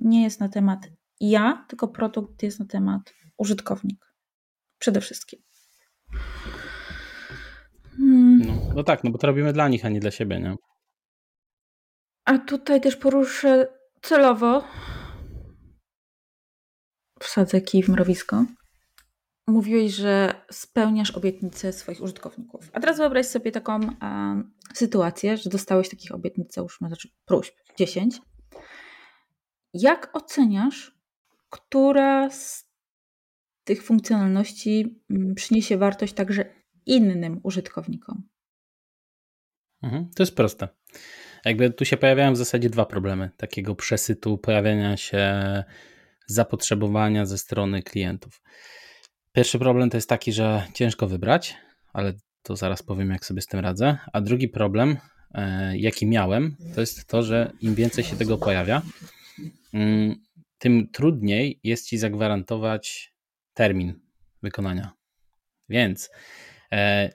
nie 0.00 0.22
jest 0.22 0.40
na 0.40 0.48
temat 0.48 0.80
ja, 1.20 1.64
tylko 1.68 1.88
produkt 1.88 2.42
jest 2.42 2.60
na 2.60 2.66
temat 2.66 3.14
użytkownik. 3.36 4.12
Przede 4.78 5.00
wszystkim. 5.00 5.42
Hmm. 7.96 8.46
No, 8.46 8.54
no 8.74 8.82
tak, 8.82 9.04
no 9.04 9.10
bo 9.10 9.18
to 9.18 9.26
robimy 9.26 9.52
dla 9.52 9.68
nich, 9.68 9.84
a 9.84 9.88
nie 9.88 10.00
dla 10.00 10.10
siebie, 10.10 10.40
nie? 10.40 10.56
A 12.24 12.38
tutaj 12.38 12.80
też 12.80 12.96
poruszę 12.96 13.68
celowo 14.02 14.64
wsadzę 17.26 17.60
kij 17.60 17.82
w 17.82 17.88
mrowisko. 17.88 18.44
Mówiłeś, 19.46 19.92
że 19.92 20.34
spełniasz 20.50 21.10
obietnice 21.10 21.72
swoich 21.72 22.00
użytkowników. 22.00 22.70
A 22.72 22.80
teraz 22.80 22.96
wyobraź 22.96 23.26
sobie 23.26 23.52
taką 23.52 23.80
sytuację, 24.74 25.36
że 25.36 25.50
dostałeś 25.50 25.88
takich 25.88 26.14
obietnic, 26.14 26.54
załóżmy, 26.54 26.88
znaczy 26.88 27.08
próśb, 27.24 27.54
10. 27.78 28.20
Jak 29.74 30.10
oceniasz, 30.16 30.98
która 31.50 32.30
z 32.30 32.70
tych 33.64 33.82
funkcjonalności 33.82 35.02
mm, 35.10 35.34
przyniesie 35.34 35.78
wartość 35.78 36.12
także 36.12 36.44
innym 36.86 37.40
użytkownikom? 37.42 38.22
Mhm, 39.82 40.10
to 40.16 40.22
jest 40.22 40.36
proste. 40.36 40.68
Jakby 41.44 41.70
tu 41.70 41.84
się 41.84 41.96
pojawiają 41.96 42.32
w 42.32 42.36
zasadzie 42.36 42.70
dwa 42.70 42.86
problemy 42.86 43.30
takiego 43.36 43.74
przesytu, 43.74 44.38
pojawiania 44.38 44.96
się 44.96 45.24
zapotrzebowania 46.26 47.26
ze 47.26 47.38
strony 47.38 47.82
klientów. 47.82 48.40
Pierwszy 49.32 49.58
problem 49.58 49.90
to 49.90 49.96
jest 49.96 50.08
taki, 50.08 50.32
że 50.32 50.66
ciężko 50.74 51.06
wybrać, 51.06 51.56
ale 51.92 52.12
to 52.42 52.56
zaraz 52.56 52.82
powiem, 52.82 53.10
jak 53.10 53.24
sobie 53.24 53.40
z 53.40 53.46
tym 53.46 53.60
radzę. 53.60 53.98
A 54.12 54.20
drugi 54.20 54.48
problem, 54.48 54.96
e, 55.34 55.76
jaki 55.78 56.06
miałem, 56.06 56.56
to 56.74 56.80
jest 56.80 57.06
to, 57.06 57.22
że 57.22 57.52
im 57.60 57.74
więcej 57.74 58.04
się 58.04 58.16
tego 58.16 58.38
pojawia, 58.38 58.82
mm, 59.74 60.16
tym 60.58 60.88
trudniej 60.92 61.60
jest 61.64 61.88
ci 61.88 61.98
zagwarantować 61.98 63.12
termin 63.54 64.00
wykonania. 64.42 64.92
Więc 65.68 66.10
e, 66.72 67.10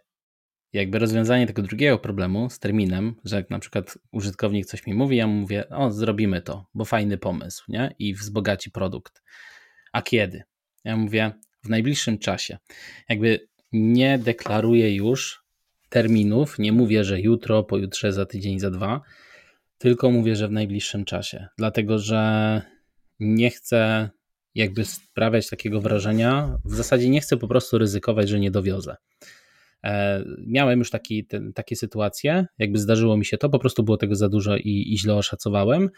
jakby 0.73 0.99
rozwiązanie 0.99 1.47
tego 1.47 1.61
drugiego 1.61 1.99
problemu 1.99 2.49
z 2.49 2.59
terminem, 2.59 3.15
że 3.25 3.35
jak 3.35 3.49
na 3.49 3.59
przykład 3.59 3.97
użytkownik 4.11 4.65
coś 4.65 4.87
mi 4.87 4.93
mówi, 4.93 5.17
ja 5.17 5.27
mu 5.27 5.33
mówię, 5.33 5.69
o 5.69 5.91
zrobimy 5.91 6.41
to, 6.41 6.65
bo 6.73 6.85
fajny 6.85 7.17
pomysł, 7.17 7.63
nie? 7.67 7.95
I 7.99 8.13
wzbogaci 8.13 8.71
produkt. 8.71 9.21
A 9.91 10.01
kiedy? 10.01 10.43
Ja 10.83 10.97
mówię, 10.97 11.31
w 11.63 11.69
najbliższym 11.69 12.17
czasie. 12.17 12.57
Jakby 13.09 13.47
nie 13.71 14.19
deklaruję 14.19 14.95
już 14.95 15.43
terminów, 15.89 16.59
nie 16.59 16.71
mówię, 16.71 17.03
że 17.03 17.21
jutro, 17.21 17.63
pojutrze, 17.63 18.13
za 18.13 18.25
tydzień, 18.25 18.59
za 18.59 18.71
dwa, 18.71 19.01
tylko 19.77 20.11
mówię, 20.11 20.35
że 20.35 20.47
w 20.47 20.51
najbliższym 20.51 21.05
czasie. 21.05 21.47
Dlatego, 21.57 21.99
że 21.99 22.61
nie 23.19 23.49
chcę 23.49 24.09
jakby 24.55 24.85
sprawiać 24.85 25.49
takiego 25.49 25.81
wrażenia, 25.81 26.57
w 26.65 26.75
zasadzie 26.75 27.09
nie 27.09 27.21
chcę 27.21 27.37
po 27.37 27.47
prostu 27.47 27.77
ryzykować, 27.77 28.29
że 28.29 28.39
nie 28.39 28.51
dowiozę. 28.51 28.95
E, 29.83 30.23
miałem 30.47 30.79
już 30.79 30.89
taki, 30.89 31.27
takie 31.55 31.75
sytuacje, 31.75 32.45
jakby 32.59 32.79
zdarzyło 32.79 33.17
mi 33.17 33.25
się 33.25 33.37
to, 33.37 33.49
po 33.49 33.59
prostu 33.59 33.83
było 33.83 33.97
tego 33.97 34.15
za 34.15 34.29
dużo 34.29 34.57
i, 34.57 34.93
i 34.93 34.99
źle 34.99 35.15
oszacowałem. 35.15 35.89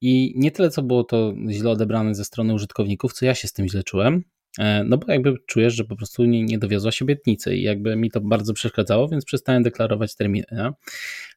I 0.00 0.32
nie 0.36 0.50
tyle, 0.50 0.70
co 0.70 0.82
było 0.82 1.04
to 1.04 1.34
źle 1.50 1.70
odebrane 1.70 2.14
ze 2.14 2.24
strony 2.24 2.54
użytkowników, 2.54 3.12
co 3.12 3.26
ja 3.26 3.34
się 3.34 3.48
z 3.48 3.52
tym 3.52 3.68
źle 3.68 3.82
czułem, 3.82 4.24
e, 4.58 4.84
no 4.84 4.98
bo 4.98 5.12
jakby 5.12 5.34
czujesz, 5.46 5.74
że 5.74 5.84
po 5.84 5.96
prostu 5.96 6.24
nie, 6.24 6.42
nie 6.42 6.58
dowiozła 6.58 6.92
się 6.92 7.04
obietnicy 7.04 7.56
i 7.56 7.62
jakby 7.62 7.96
mi 7.96 8.10
to 8.10 8.20
bardzo 8.20 8.54
przeszkadzało, 8.54 9.08
więc 9.08 9.24
przestałem 9.24 9.62
deklarować 9.62 10.14
terminy. 10.14 10.46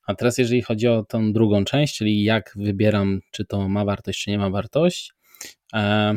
A 0.08 0.16
teraz 0.16 0.38
jeżeli 0.38 0.62
chodzi 0.62 0.88
o 0.88 1.04
tą 1.04 1.34
drugą 1.34 1.66
część, 1.66 1.98
czyli 1.98 2.24
jak 2.24 2.54
wybieram, 2.56 3.22
czy 3.32 3.46
to 3.46 3.70
ma 3.70 3.86
wartość, 3.86 4.24
czy 4.24 4.30
nie 4.30 4.38
ma 4.38 4.50
wartość, 4.50 5.14
e, 5.74 6.16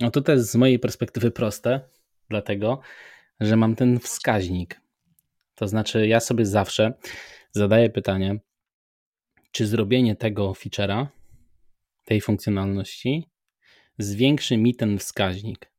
no 0.00 0.10
to 0.10 0.20
to 0.20 0.32
jest 0.32 0.50
z 0.50 0.56
mojej 0.56 0.78
perspektywy 0.78 1.30
proste, 1.30 1.80
dlatego, 2.30 2.80
że 3.40 3.56
mam 3.56 3.76
ten 3.76 3.98
wskaźnik. 3.98 4.80
To 5.54 5.68
znaczy, 5.68 6.06
ja 6.06 6.20
sobie 6.20 6.46
zawsze 6.46 6.92
zadaję 7.52 7.90
pytanie, 7.90 8.38
czy 9.50 9.66
zrobienie 9.66 10.16
tego 10.16 10.52
feature'a, 10.52 11.06
tej 12.04 12.20
funkcjonalności, 12.20 13.24
zwiększy 13.98 14.56
mi 14.56 14.74
ten 14.74 14.98
wskaźnik? 14.98 15.72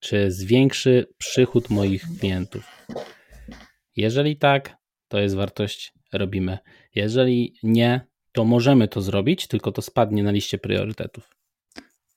Czy 0.00 0.30
zwiększy 0.30 1.06
przychód 1.18 1.70
moich 1.70 2.04
klientów? 2.18 2.86
Jeżeli 3.96 4.36
tak, 4.36 4.76
to 5.08 5.18
jest 5.20 5.34
wartość, 5.34 5.92
robimy. 6.12 6.58
Jeżeli 6.94 7.54
nie, 7.62 8.00
to 8.32 8.44
możemy 8.44 8.88
to 8.88 9.02
zrobić, 9.02 9.46
tylko 9.46 9.72
to 9.72 9.82
spadnie 9.82 10.22
na 10.22 10.30
liście 10.30 10.58
priorytetów. 10.58 11.39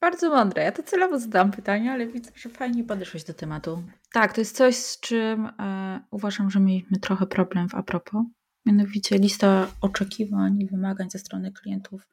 Bardzo 0.04 0.30
mądre. 0.30 0.64
Ja 0.64 0.72
to 0.72 0.84
celowo 0.84 1.20
zadam 1.20 1.52
pytanie, 1.52 1.92
ale 1.92 2.08
widzę, 2.08 2.32
że 2.36 2.50
fajnie 2.50 2.84
podeszłeś 2.84 3.24
do 3.24 3.34
tematu. 3.34 3.84
Tak, 4.14 4.34
to 4.34 4.42
jest 4.42 4.56
coś, 4.56 4.76
z 4.76 5.00
czym 5.00 5.46
e, 5.46 6.02
uważam, 6.12 6.50
że 6.50 6.60
mieliśmy 6.60 7.00
trochę 7.00 7.28
problem 7.28 7.70
w 7.70 7.76
apropos. 7.76 8.24
Mianowicie 8.66 9.18
lista 9.18 9.68
oczekiwań 9.82 10.62
i 10.62 10.66
wymagań 10.68 11.10
ze 11.10 11.20
strony 11.20 11.52
klientów 11.52 12.08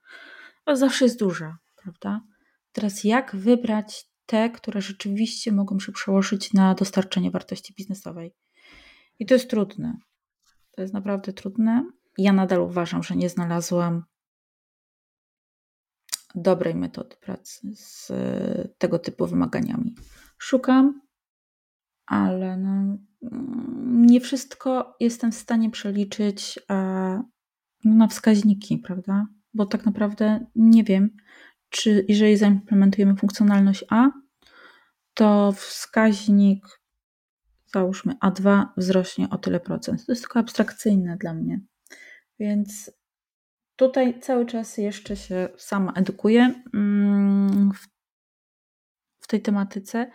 zawsze 0.73 1.05
jest 1.05 1.19
duża, 1.19 1.59
prawda? 1.83 2.21
Teraz 2.73 3.05
jak 3.05 3.37
wybrać 3.37 4.07
te, 4.27 4.51
które 4.51 4.81
rzeczywiście 4.81 5.53
mogą 5.53 5.81
się 5.81 5.93
przełożyć 5.93 6.53
na 6.53 6.75
dostarczenie 6.75 7.31
wartości 7.31 7.75
biznesowej? 7.75 8.35
I 9.19 9.27
to 9.27 9.35
jest 9.35 9.51
trudne. 9.51 9.97
To 10.71 10.83
jest 10.83 10.95
naprawdę 10.95 11.33
trudne. 11.33 11.91
Ja 12.19 12.33
nadal 12.33 12.61
uważam, 12.61 13.03
że 13.03 13.17
nie 13.17 13.29
znalazłam 13.29 14.05
dobrej 16.35 16.75
metody 16.75 17.17
pracy 17.21 17.75
z 17.75 18.11
e, 18.11 18.69
tego 18.79 18.99
typu 18.99 19.27
wymaganiami. 19.27 19.95
Szukam, 20.39 21.01
ale 22.07 22.57
no, 22.57 22.99
mm, 23.23 24.07
nie 24.07 24.21
wszystko 24.21 24.97
jestem 25.01 25.33
w 25.33 25.35
stanie 25.35 25.71
przeliczyć 25.71 26.59
no, 27.85 27.95
na 27.95 28.09
wskaźniki, 28.09 28.79
prawda? 28.79 29.27
Bo 29.55 29.67
tak 29.67 29.87
naprawdę 29.87 30.47
nie 30.57 30.85
wiem, 30.85 31.17
czy 31.71 32.05
jeżeli 32.09 32.37
zaimplementujemy 32.37 33.17
funkcjonalność 33.17 33.85
A, 33.91 34.11
to 35.15 35.53
wskaźnik, 35.53 36.67
załóżmy 37.67 38.15
A2, 38.25 38.67
wzrośnie 38.77 39.31
o 39.31 39.39
tyle 39.39 39.61
procent. 39.61 40.07
To 40.07 40.13
jest 40.13 40.23
tylko 40.23 40.39
abstrakcyjne 40.39 41.17
dla 41.17 41.35
mnie. 41.35 41.61
Więc 42.39 42.91
Tutaj 43.81 44.21
cały 44.21 44.47
czas 44.47 44.79
jeszcze 44.79 45.17
się 45.17 45.49
sama 45.57 45.93
edukuję 45.93 46.63
mm, 46.75 47.71
w 49.21 49.27
tej 49.27 49.43
tematyce, 49.43 50.11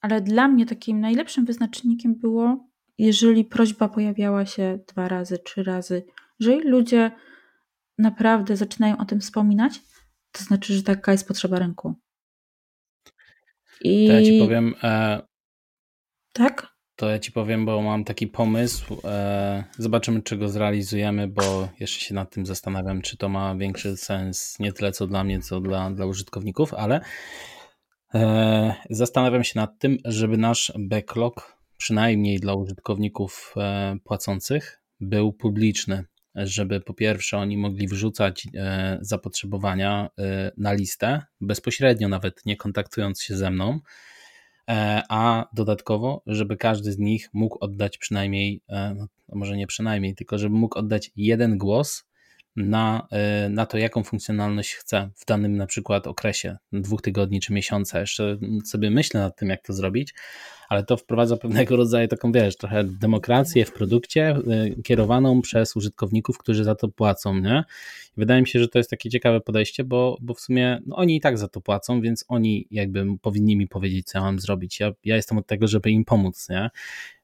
ale 0.00 0.20
dla 0.20 0.48
mnie 0.48 0.66
takim 0.66 1.00
najlepszym 1.00 1.44
wyznacznikiem 1.44 2.14
było, 2.14 2.68
jeżeli 2.98 3.44
prośba 3.44 3.88
pojawiała 3.88 4.46
się 4.46 4.78
dwa 4.88 5.08
razy, 5.08 5.38
trzy 5.38 5.62
razy, 5.62 6.04
jeżeli 6.40 6.68
ludzie 6.68 7.10
naprawdę 7.98 8.56
zaczynają 8.56 8.98
o 8.98 9.04
tym 9.04 9.20
wspominać, 9.20 9.80
to 10.32 10.44
znaczy, 10.44 10.74
że 10.74 10.82
taka 10.82 11.12
jest 11.12 11.28
potrzeba 11.28 11.58
rynku. 11.58 11.94
I... 13.80 14.06
To 14.06 14.12
ja 14.12 14.22
ci 14.22 14.38
powiem. 14.40 14.74
E... 14.82 15.22
Tak? 16.32 16.76
To 17.00 17.10
ja 17.10 17.18
ci 17.18 17.32
powiem, 17.32 17.66
bo 17.66 17.82
mam 17.82 18.04
taki 18.04 18.26
pomysł. 18.26 19.00
E, 19.04 19.64
zobaczymy, 19.78 20.22
czy 20.22 20.36
go 20.36 20.48
zrealizujemy, 20.48 21.28
bo 21.28 21.68
jeszcze 21.80 22.04
się 22.04 22.14
nad 22.14 22.30
tym 22.30 22.46
zastanawiam, 22.46 23.02
czy 23.02 23.16
to 23.16 23.28
ma 23.28 23.56
większy 23.56 23.96
sens 23.96 24.58
nie 24.58 24.72
tyle 24.72 24.92
co 24.92 25.06
dla 25.06 25.24
mnie, 25.24 25.40
co 25.40 25.60
dla, 25.60 25.90
dla 25.90 26.06
użytkowników, 26.06 26.74
ale 26.74 27.00
e, 28.14 28.74
zastanawiam 28.90 29.44
się 29.44 29.52
nad 29.60 29.78
tym, 29.78 29.98
żeby 30.04 30.36
nasz 30.36 30.72
backlog, 30.78 31.56
przynajmniej 31.76 32.40
dla 32.40 32.54
użytkowników 32.54 33.54
e, 33.56 33.96
płacących, 34.04 34.82
był 35.00 35.32
publiczny. 35.32 36.04
Żeby 36.34 36.80
po 36.80 36.94
pierwsze 36.94 37.38
oni 37.38 37.56
mogli 37.56 37.88
wrzucać 37.88 38.48
zapotrzebowania 39.00 40.10
na 40.56 40.72
listę, 40.72 41.22
bezpośrednio 41.40 42.08
nawet 42.08 42.46
nie 42.46 42.56
kontaktując 42.56 43.22
się 43.22 43.36
ze 43.36 43.50
mną 43.50 43.80
a 45.08 45.48
dodatkowo, 45.52 46.22
żeby 46.26 46.56
każdy 46.56 46.92
z 46.92 46.98
nich 46.98 47.28
mógł 47.32 47.58
oddać 47.60 47.98
przynajmniej, 47.98 48.62
e, 48.68 48.94
no 48.94 49.06
może 49.28 49.56
nie 49.56 49.66
przynajmniej, 49.66 50.14
tylko 50.14 50.38
żeby 50.38 50.56
mógł 50.56 50.78
oddać 50.78 51.10
jeden 51.16 51.58
głos 51.58 52.04
na, 52.56 53.06
e, 53.10 53.48
na 53.48 53.66
to, 53.66 53.78
jaką 53.78 54.04
funkcjonalność 54.04 54.74
chce 54.74 55.10
w 55.16 55.26
danym 55.26 55.56
na 55.56 55.66
przykład 55.66 56.06
okresie, 56.06 56.56
dwóch 56.72 57.02
tygodni 57.02 57.40
czy 57.40 57.52
miesiąca. 57.52 58.00
Jeszcze 58.00 58.38
sobie 58.64 58.90
myślę 58.90 59.20
nad 59.20 59.36
tym, 59.36 59.48
jak 59.48 59.62
to 59.62 59.72
zrobić, 59.72 60.14
ale 60.70 60.84
to 60.84 60.96
wprowadza 60.96 61.36
pewnego 61.36 61.76
rodzaju 61.76 62.08
taką, 62.08 62.32
wiesz, 62.32 62.56
trochę 62.56 62.84
demokrację 62.84 63.64
w 63.64 63.72
produkcie 63.72 64.36
y, 64.36 64.82
kierowaną 64.82 65.40
przez 65.40 65.76
użytkowników, 65.76 66.38
którzy 66.38 66.64
za 66.64 66.74
to 66.74 66.88
płacą, 66.88 67.40
nie? 67.40 67.64
Wydaje 68.16 68.40
mi 68.40 68.48
się, 68.48 68.58
że 68.58 68.68
to 68.68 68.78
jest 68.78 68.90
takie 68.90 69.10
ciekawe 69.10 69.40
podejście, 69.40 69.84
bo, 69.84 70.16
bo 70.20 70.34
w 70.34 70.40
sumie 70.40 70.80
no, 70.86 70.96
oni 70.96 71.16
i 71.16 71.20
tak 71.20 71.38
za 71.38 71.48
to 71.48 71.60
płacą, 71.60 72.00
więc 72.00 72.24
oni 72.28 72.66
jakby 72.70 73.06
powinni 73.22 73.56
mi 73.56 73.68
powiedzieć, 73.68 74.06
co 74.06 74.18
ja 74.18 74.24
mam 74.24 74.38
zrobić. 74.40 74.80
Ja, 74.80 74.92
ja 75.04 75.16
jestem 75.16 75.38
od 75.38 75.46
tego, 75.46 75.68
żeby 75.68 75.90
im 75.90 76.04
pomóc, 76.04 76.48
nie? 76.48 76.70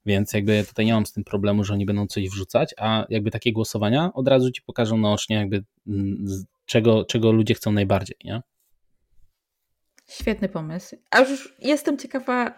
Więc 0.07 0.33
jakby 0.33 0.65
tutaj 0.69 0.87
nie 0.87 0.93
mam 0.93 1.07
z 1.07 1.13
tym 1.13 1.25
problemu, 1.25 1.65
że 1.65 1.73
oni 1.73 1.87
będą 1.87 2.07
coś 2.07 2.29
wrzucać, 2.29 2.75
a 2.79 3.07
jakby 3.09 3.31
takie 3.31 3.53
głosowania 3.53 4.13
od 4.15 4.29
razu 4.29 4.51
ci 4.51 4.63
pokażą 4.63 4.99
naocznie 4.99 5.37
jakby 5.37 5.65
mm, 5.87 6.45
czego, 6.67 7.05
czego 7.05 7.33
ludzie 7.33 7.55
chcą 7.55 7.73
najbardziej, 7.73 8.17
nie? 8.25 8.43
Świetny 10.09 10.49
pomysł. 10.49 10.97
A 11.11 11.21
już 11.21 11.55
jestem 11.59 11.99
ciekawa 11.99 12.55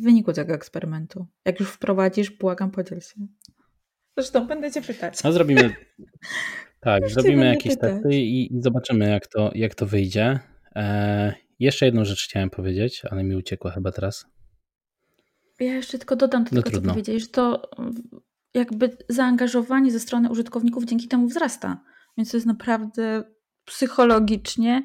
e, 0.00 0.02
wyniku 0.02 0.32
tego 0.32 0.54
eksperymentu. 0.54 1.26
Jak 1.44 1.60
już 1.60 1.68
wprowadzisz, 1.68 2.30
błagam, 2.30 2.70
podziel 2.70 3.00
się. 3.00 3.14
Zresztą 4.16 4.46
będę 4.46 4.72
cię 4.72 4.82
pytać. 4.82 5.22
No 5.24 5.32
zrobimy. 5.32 5.70
Tak, 6.80 7.10
zrobimy 7.10 7.46
jakieś 7.46 7.78
testy 7.78 8.14
i, 8.14 8.56
i, 8.56 8.62
zobaczymy, 8.62 9.10
jak 9.10 9.26
to, 9.26 9.50
jak 9.54 9.74
to 9.74 9.86
wyjdzie. 9.86 10.40
E, 10.76 11.34
jeszcze 11.58 11.86
jedną 11.86 12.04
rzecz 12.04 12.24
chciałem 12.24 12.50
powiedzieć, 12.50 13.02
ale 13.10 13.24
mi 13.24 13.36
uciekła 13.36 13.70
chyba 13.70 13.92
teraz. 13.92 14.26
Ja 15.60 15.74
jeszcze 15.74 15.98
tylko 15.98 16.16
dodam 16.16 16.44
do 16.44 16.50
no 16.52 16.62
tego, 16.62 16.70
trudno. 16.70 16.90
co 16.90 16.94
powiedziałeś, 16.94 17.22
że 17.22 17.28
to 17.28 17.70
jakby 18.54 18.96
zaangażowanie 19.08 19.90
ze 19.90 20.00
strony 20.00 20.30
użytkowników 20.30 20.84
dzięki 20.84 21.08
temu 21.08 21.26
wzrasta. 21.28 21.80
Więc 22.16 22.30
to 22.30 22.36
jest 22.36 22.46
naprawdę 22.46 23.24
psychologicznie 23.64 24.82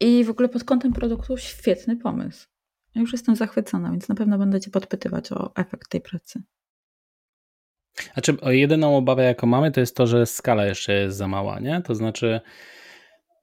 i 0.00 0.24
w 0.24 0.30
ogóle 0.30 0.48
pod 0.48 0.64
kątem 0.64 0.92
produktu 0.92 1.36
świetny 1.36 1.96
pomysł. 1.96 2.48
Ja 2.94 3.00
już 3.00 3.12
jestem 3.12 3.36
zachwycona, 3.36 3.90
więc 3.90 4.08
na 4.08 4.14
pewno 4.14 4.38
będę 4.38 4.60
Cię 4.60 4.70
podpytywać 4.70 5.32
o 5.32 5.52
efekt 5.56 5.88
tej 5.90 6.00
pracy. 6.00 6.42
Znaczy, 8.12 8.36
jedyną 8.46 8.96
obawę, 8.96 9.24
jaką 9.24 9.46
mamy, 9.46 9.70
to 9.70 9.80
jest 9.80 9.96
to, 9.96 10.06
że 10.06 10.26
skala 10.26 10.66
jeszcze 10.66 10.92
jest 10.92 11.16
za 11.16 11.28
mała, 11.28 11.60
nie? 11.60 11.82
To 11.82 11.94
znaczy, 11.94 12.40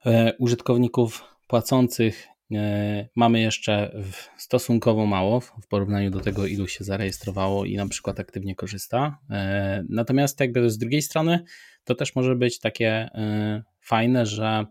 e, 0.06 0.32
użytkowników 0.38 1.24
płacących 1.46 2.26
e, 2.52 3.08
mamy 3.16 3.40
jeszcze 3.40 4.02
stosunkowo 4.36 5.06
mało 5.06 5.40
w 5.40 5.66
porównaniu 5.68 6.10
do 6.10 6.20
tego, 6.20 6.46
ilu 6.46 6.66
się 6.66 6.84
zarejestrowało 6.84 7.64
i 7.64 7.76
na 7.76 7.88
przykład 7.88 8.20
aktywnie 8.20 8.54
korzysta. 8.54 9.18
E, 9.30 9.84
natomiast, 9.88 10.40
jakby 10.40 10.70
z 10.70 10.78
drugiej 10.78 11.02
strony, 11.02 11.44
to 11.84 11.94
też 11.94 12.14
może 12.14 12.36
być 12.36 12.58
takie 12.58 12.90
e, 12.90 13.62
fajne, 13.80 14.26
że 14.26 14.66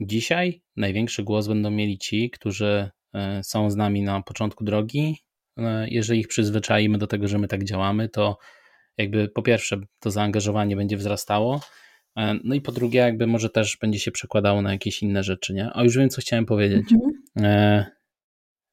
dzisiaj 0.00 0.62
największy 0.76 1.22
głos 1.22 1.48
będą 1.48 1.70
mieli 1.70 1.98
ci, 1.98 2.30
którzy 2.30 2.90
są 3.42 3.70
z 3.70 3.76
nami 3.76 4.02
na 4.02 4.22
początku 4.22 4.64
drogi. 4.64 5.24
E, 5.58 5.88
jeżeli 5.88 6.20
ich 6.20 6.28
przyzwyczaimy 6.28 6.98
do 6.98 7.06
tego, 7.06 7.28
że 7.28 7.38
my 7.38 7.48
tak 7.48 7.64
działamy, 7.64 8.08
to 8.08 8.38
jakby 8.96 9.28
po 9.28 9.42
pierwsze 9.42 9.80
to 10.00 10.10
zaangażowanie 10.10 10.76
będzie 10.76 10.96
wzrastało, 10.96 11.60
e, 12.16 12.38
no 12.44 12.54
i 12.54 12.60
po 12.60 12.72
drugie 12.72 12.98
jakby 12.98 13.26
może 13.26 13.50
też 13.50 13.76
będzie 13.80 13.98
się 13.98 14.10
przekładało 14.10 14.62
na 14.62 14.72
jakieś 14.72 15.02
inne 15.02 15.22
rzeczy, 15.22 15.54
nie? 15.54 15.70
A 15.72 15.84
już 15.84 15.96
wiem, 15.96 16.08
co 16.08 16.20
chciałem 16.20 16.46
powiedzieć, 16.46 16.86
mhm. 17.36 17.84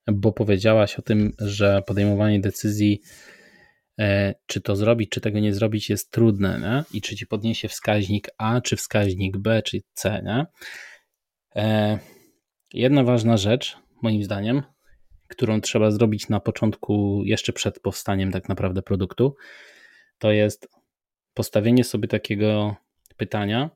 bo 0.08 0.34
powiedziałaś 0.34 1.00
o 1.00 1.02
tym, 1.02 1.34
że 1.40 1.82
podejmowanie 1.88 2.40
decyzji 2.40 3.02
czy 4.46 4.62
to 4.62 4.76
zrobić, 4.76 5.10
czy 5.10 5.22
tego 5.22 5.40
nie 5.40 5.54
zrobić 5.54 5.90
jest 5.90 6.12
trudne, 6.12 6.60
nie? 6.60 6.98
I 6.98 7.02
czy 7.02 7.16
ci 7.16 7.28
podniesie 7.28 7.68
wskaźnik 7.68 8.28
A, 8.38 8.62
czy 8.62 8.76
wskaźnik 8.76 9.38
B, 9.38 9.62
czy 9.62 9.82
C, 9.94 10.24
nie? 10.26 10.46
Jedna 12.74 13.04
ważna 13.04 13.38
rzecz, 13.38 13.78
moim 14.04 14.24
zdaniem, 14.24 14.62
którą 15.28 15.62
trzeba 15.62 15.92
zrobić 15.92 16.30
na 16.30 16.40
początku, 16.40 17.22
jeszcze 17.26 17.54
przed 17.54 17.80
powstaniem 17.80 18.32
tak 18.32 18.50
naprawdę 18.50 18.82
produktu, 18.82 19.36
to 20.18 20.32
jest 20.32 20.68
postawienie 21.34 21.84
sobie 21.84 22.08
takiego 22.08 22.76
pytania, 23.18 23.70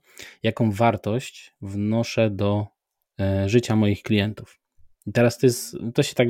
jaką 0.44 0.72
wartość 0.72 1.54
wnoszę 1.62 2.30
do 2.30 2.68
e, 3.20 3.50
życia 3.50 3.76
moich 3.76 4.04
klientów. 4.04 4.60
I 5.08 5.12
teraz 5.12 5.38
to 5.38 5.46
jest, 5.46 5.78
to 5.94 6.04
się 6.04 6.16
tak. 6.16 6.28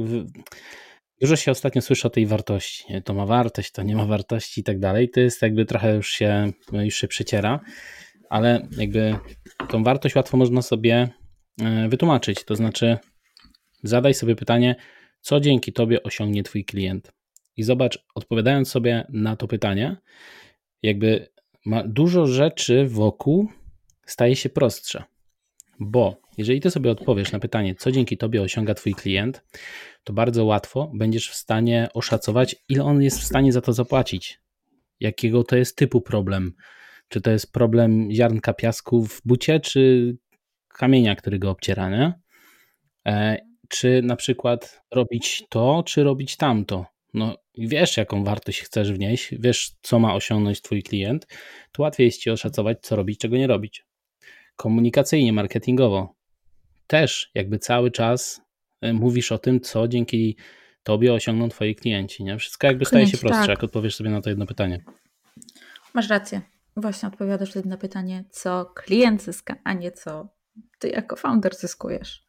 Dużo 1.21 1.35
się 1.35 1.51
ostatnio 1.51 1.81
słyszy 1.81 2.07
o 2.07 2.09
tej 2.09 2.25
wartości. 2.25 2.83
To 3.05 3.13
ma 3.13 3.25
wartość, 3.25 3.71
to 3.71 3.83
nie 3.83 3.95
ma 3.95 4.05
wartości 4.05 4.61
i 4.61 4.63
tak 4.63 4.79
dalej. 4.79 5.09
To 5.09 5.19
jest 5.19 5.41
jakby 5.41 5.65
trochę 5.65 5.95
już 5.95 6.09
się, 6.09 6.51
już 6.71 6.95
się 6.95 7.07
przeciera, 7.07 7.59
ale 8.29 8.67
jakby 8.77 9.15
tą 9.69 9.83
wartość 9.83 10.15
łatwo 10.15 10.37
można 10.37 10.61
sobie 10.61 11.09
e, 11.61 11.89
wytłumaczyć. 11.89 12.43
To 12.43 12.55
znaczy, 12.55 12.97
Zadaj 13.85 14.13
sobie 14.13 14.35
pytanie, 14.35 14.75
co 15.21 15.39
dzięki 15.39 15.73
Tobie 15.73 16.03
osiągnie 16.03 16.43
Twój 16.43 16.65
klient. 16.65 17.11
I 17.57 17.63
zobacz, 17.63 18.05
odpowiadając 18.15 18.69
sobie 18.69 19.05
na 19.09 19.35
to 19.35 19.47
pytanie, 19.47 19.97
jakby 20.81 21.27
dużo 21.85 22.27
rzeczy 22.27 22.85
wokół 22.87 23.47
staje 24.05 24.35
się 24.35 24.49
prostsze. 24.49 25.03
Bo 25.79 26.21
jeżeli 26.37 26.59
Ty 26.59 26.71
sobie 26.71 26.91
odpowiesz 26.91 27.31
na 27.31 27.39
pytanie, 27.39 27.75
co 27.75 27.91
dzięki 27.91 28.17
Tobie 28.17 28.41
osiąga 28.41 28.73
Twój 28.73 28.93
klient, 28.93 29.43
to 30.03 30.13
bardzo 30.13 30.45
łatwo 30.45 30.91
będziesz 30.93 31.29
w 31.29 31.35
stanie 31.35 31.87
oszacować, 31.93 32.55
ile 32.69 32.83
on 32.83 33.01
jest 33.01 33.19
w 33.19 33.23
stanie 33.23 33.51
za 33.51 33.61
to 33.61 33.73
zapłacić. 33.73 34.39
jakiego 34.99 35.43
to 35.43 35.55
jest 35.55 35.77
typu 35.77 36.01
problem. 36.01 36.53
Czy 37.07 37.21
to 37.21 37.31
jest 37.31 37.53
problem 37.53 38.11
ziarnka 38.11 38.53
piasku 38.53 39.05
w 39.05 39.21
bucie, 39.25 39.59
czy 39.59 40.17
kamienia, 40.67 41.15
który 41.15 41.39
go 41.39 41.49
obciera, 41.49 41.89
nie? 41.89 42.13
Czy 43.69 44.01
na 44.01 44.15
przykład 44.15 44.81
robić 44.91 45.43
to, 45.49 45.83
czy 45.85 46.03
robić 46.03 46.37
tamto. 46.37 46.85
No 47.13 47.37
wiesz, 47.57 47.97
jaką 47.97 48.23
wartość 48.23 48.61
chcesz 48.61 48.91
wnieść, 48.91 49.29
wiesz, 49.39 49.71
co 49.81 49.99
ma 49.99 50.15
osiągnąć 50.15 50.61
twój 50.61 50.83
klient, 50.83 51.27
to 51.71 51.83
łatwiej 51.83 52.05
jest 52.05 52.21
ci 52.21 52.29
oszacować, 52.29 52.77
co 52.81 52.95
robić, 52.95 53.19
czego 53.19 53.37
nie 53.37 53.47
robić. 53.47 53.85
Komunikacyjnie, 54.55 55.33
marketingowo 55.33 56.15
też 56.87 57.31
jakby 57.33 57.59
cały 57.59 57.91
czas 57.91 58.41
e, 58.81 58.93
mówisz 58.93 59.31
o 59.31 59.37
tym, 59.37 59.61
co 59.61 59.87
dzięki 59.87 60.37
tobie 60.83 61.13
osiągną 61.13 61.49
twoi 61.49 61.75
klienci, 61.75 62.23
nie? 62.23 62.37
Wszystko 62.37 62.67
jakby 62.67 62.85
staje 62.85 63.07
się 63.07 63.17
prostsze, 63.17 63.41
tak. 63.41 63.49
jak 63.49 63.63
odpowiesz 63.63 63.95
sobie 63.95 64.09
na 64.09 64.21
to 64.21 64.29
jedno 64.29 64.45
pytanie. 64.45 64.83
Masz 65.93 66.09
rację. 66.09 66.41
Właśnie 66.77 67.09
odpowiadasz 67.09 67.49
wtedy 67.49 67.69
na 67.69 67.77
pytanie, 67.77 68.23
co 68.29 68.65
klient 68.75 69.23
zyska, 69.23 69.55
a 69.63 69.73
nie 69.73 69.91
co 69.91 70.27
ty 70.79 70.89
jako 70.89 71.15
founder 71.15 71.55
zyskujesz. 71.55 72.24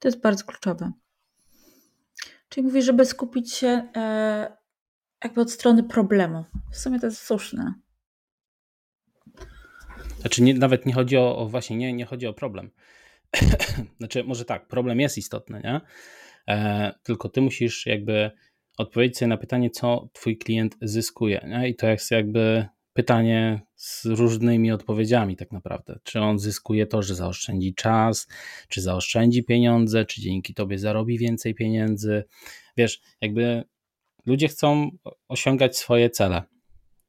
To 0.00 0.08
jest 0.08 0.20
bardzo 0.20 0.44
kluczowe. 0.44 0.92
Czyli 2.48 2.66
mówisz, 2.66 2.84
żeby 2.84 3.04
skupić 3.04 3.52
się 3.52 3.88
e, 3.96 4.56
jakby 5.24 5.40
od 5.40 5.50
strony 5.50 5.82
problemu. 5.82 6.44
W 6.72 6.76
sumie 6.76 7.00
to 7.00 7.06
jest 7.06 7.22
słuszne. 7.22 7.74
Znaczy 10.20 10.42
nie, 10.42 10.54
nawet 10.54 10.86
nie 10.86 10.92
chodzi 10.92 11.16
o, 11.16 11.38
o, 11.38 11.46
właśnie, 11.46 11.76
nie, 11.76 11.92
nie 11.92 12.04
chodzi 12.04 12.26
o 12.26 12.34
problem. 12.34 12.70
znaczy 13.98 14.24
może 14.24 14.44
tak, 14.44 14.68
problem 14.68 15.00
jest 15.00 15.18
istotny, 15.18 15.60
nie? 15.64 15.80
E, 16.48 16.92
tylko 17.02 17.28
ty 17.28 17.40
musisz 17.40 17.86
jakby 17.86 18.30
odpowiedzieć 18.78 19.18
sobie 19.18 19.28
na 19.28 19.36
pytanie, 19.36 19.70
co 19.70 20.08
twój 20.12 20.38
klient 20.38 20.76
zyskuje. 20.82 21.46
Nie? 21.48 21.68
I 21.68 21.76
to 21.76 21.86
jest 21.86 22.10
jakby 22.10 22.66
pytanie 23.00 23.60
z 23.74 24.04
różnymi 24.04 24.72
odpowiedziami, 24.72 25.36
tak 25.36 25.52
naprawdę. 25.52 25.98
Czy 26.02 26.20
on 26.20 26.38
zyskuje 26.38 26.86
to, 26.86 27.02
że 27.02 27.14
zaoszczędzi 27.14 27.74
czas, 27.74 28.28
czy 28.68 28.80
zaoszczędzi 28.80 29.44
pieniądze, 29.44 30.04
czy 30.04 30.20
dzięki 30.20 30.54
tobie 30.54 30.78
zarobi 30.78 31.18
więcej 31.18 31.54
pieniędzy. 31.54 32.24
Wiesz, 32.76 33.00
jakby 33.20 33.64
ludzie 34.26 34.48
chcą 34.48 34.90
osiągać 35.28 35.76
swoje 35.76 36.10
cele, 36.10 36.42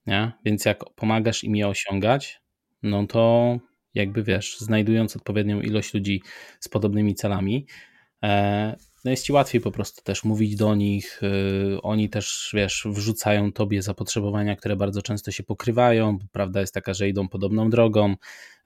nie? 0.05 0.31
więc 0.45 0.65
jak 0.65 0.83
pomagasz 0.95 1.43
im 1.43 1.55
je 1.55 1.67
osiągać, 1.67 2.41
no 2.83 3.07
to 3.07 3.57
jakby 3.93 4.23
wiesz, 4.23 4.59
znajdując 4.59 5.15
odpowiednią 5.15 5.61
ilość 5.61 5.93
ludzi 5.93 6.21
z 6.59 6.69
podobnymi 6.69 7.15
celami, 7.15 7.67
e, 8.23 8.75
no 9.03 9.11
jest 9.11 9.25
ci 9.25 9.33
łatwiej 9.33 9.61
po 9.61 9.71
prostu 9.71 10.01
też 10.01 10.23
mówić 10.23 10.55
do 10.55 10.75
nich. 10.75 11.23
Y, 11.23 11.81
oni 11.81 12.09
też, 12.09 12.51
wiesz, 12.53 12.87
wrzucają 12.89 13.51
tobie 13.51 13.81
zapotrzebowania, 13.81 14.55
które 14.55 14.75
bardzo 14.75 15.01
często 15.01 15.31
się 15.31 15.43
pokrywają. 15.43 16.17
Prawda 16.31 16.61
jest 16.61 16.73
taka, 16.73 16.93
że 16.93 17.09
idą 17.09 17.27
podobną 17.27 17.69
drogą 17.69 18.15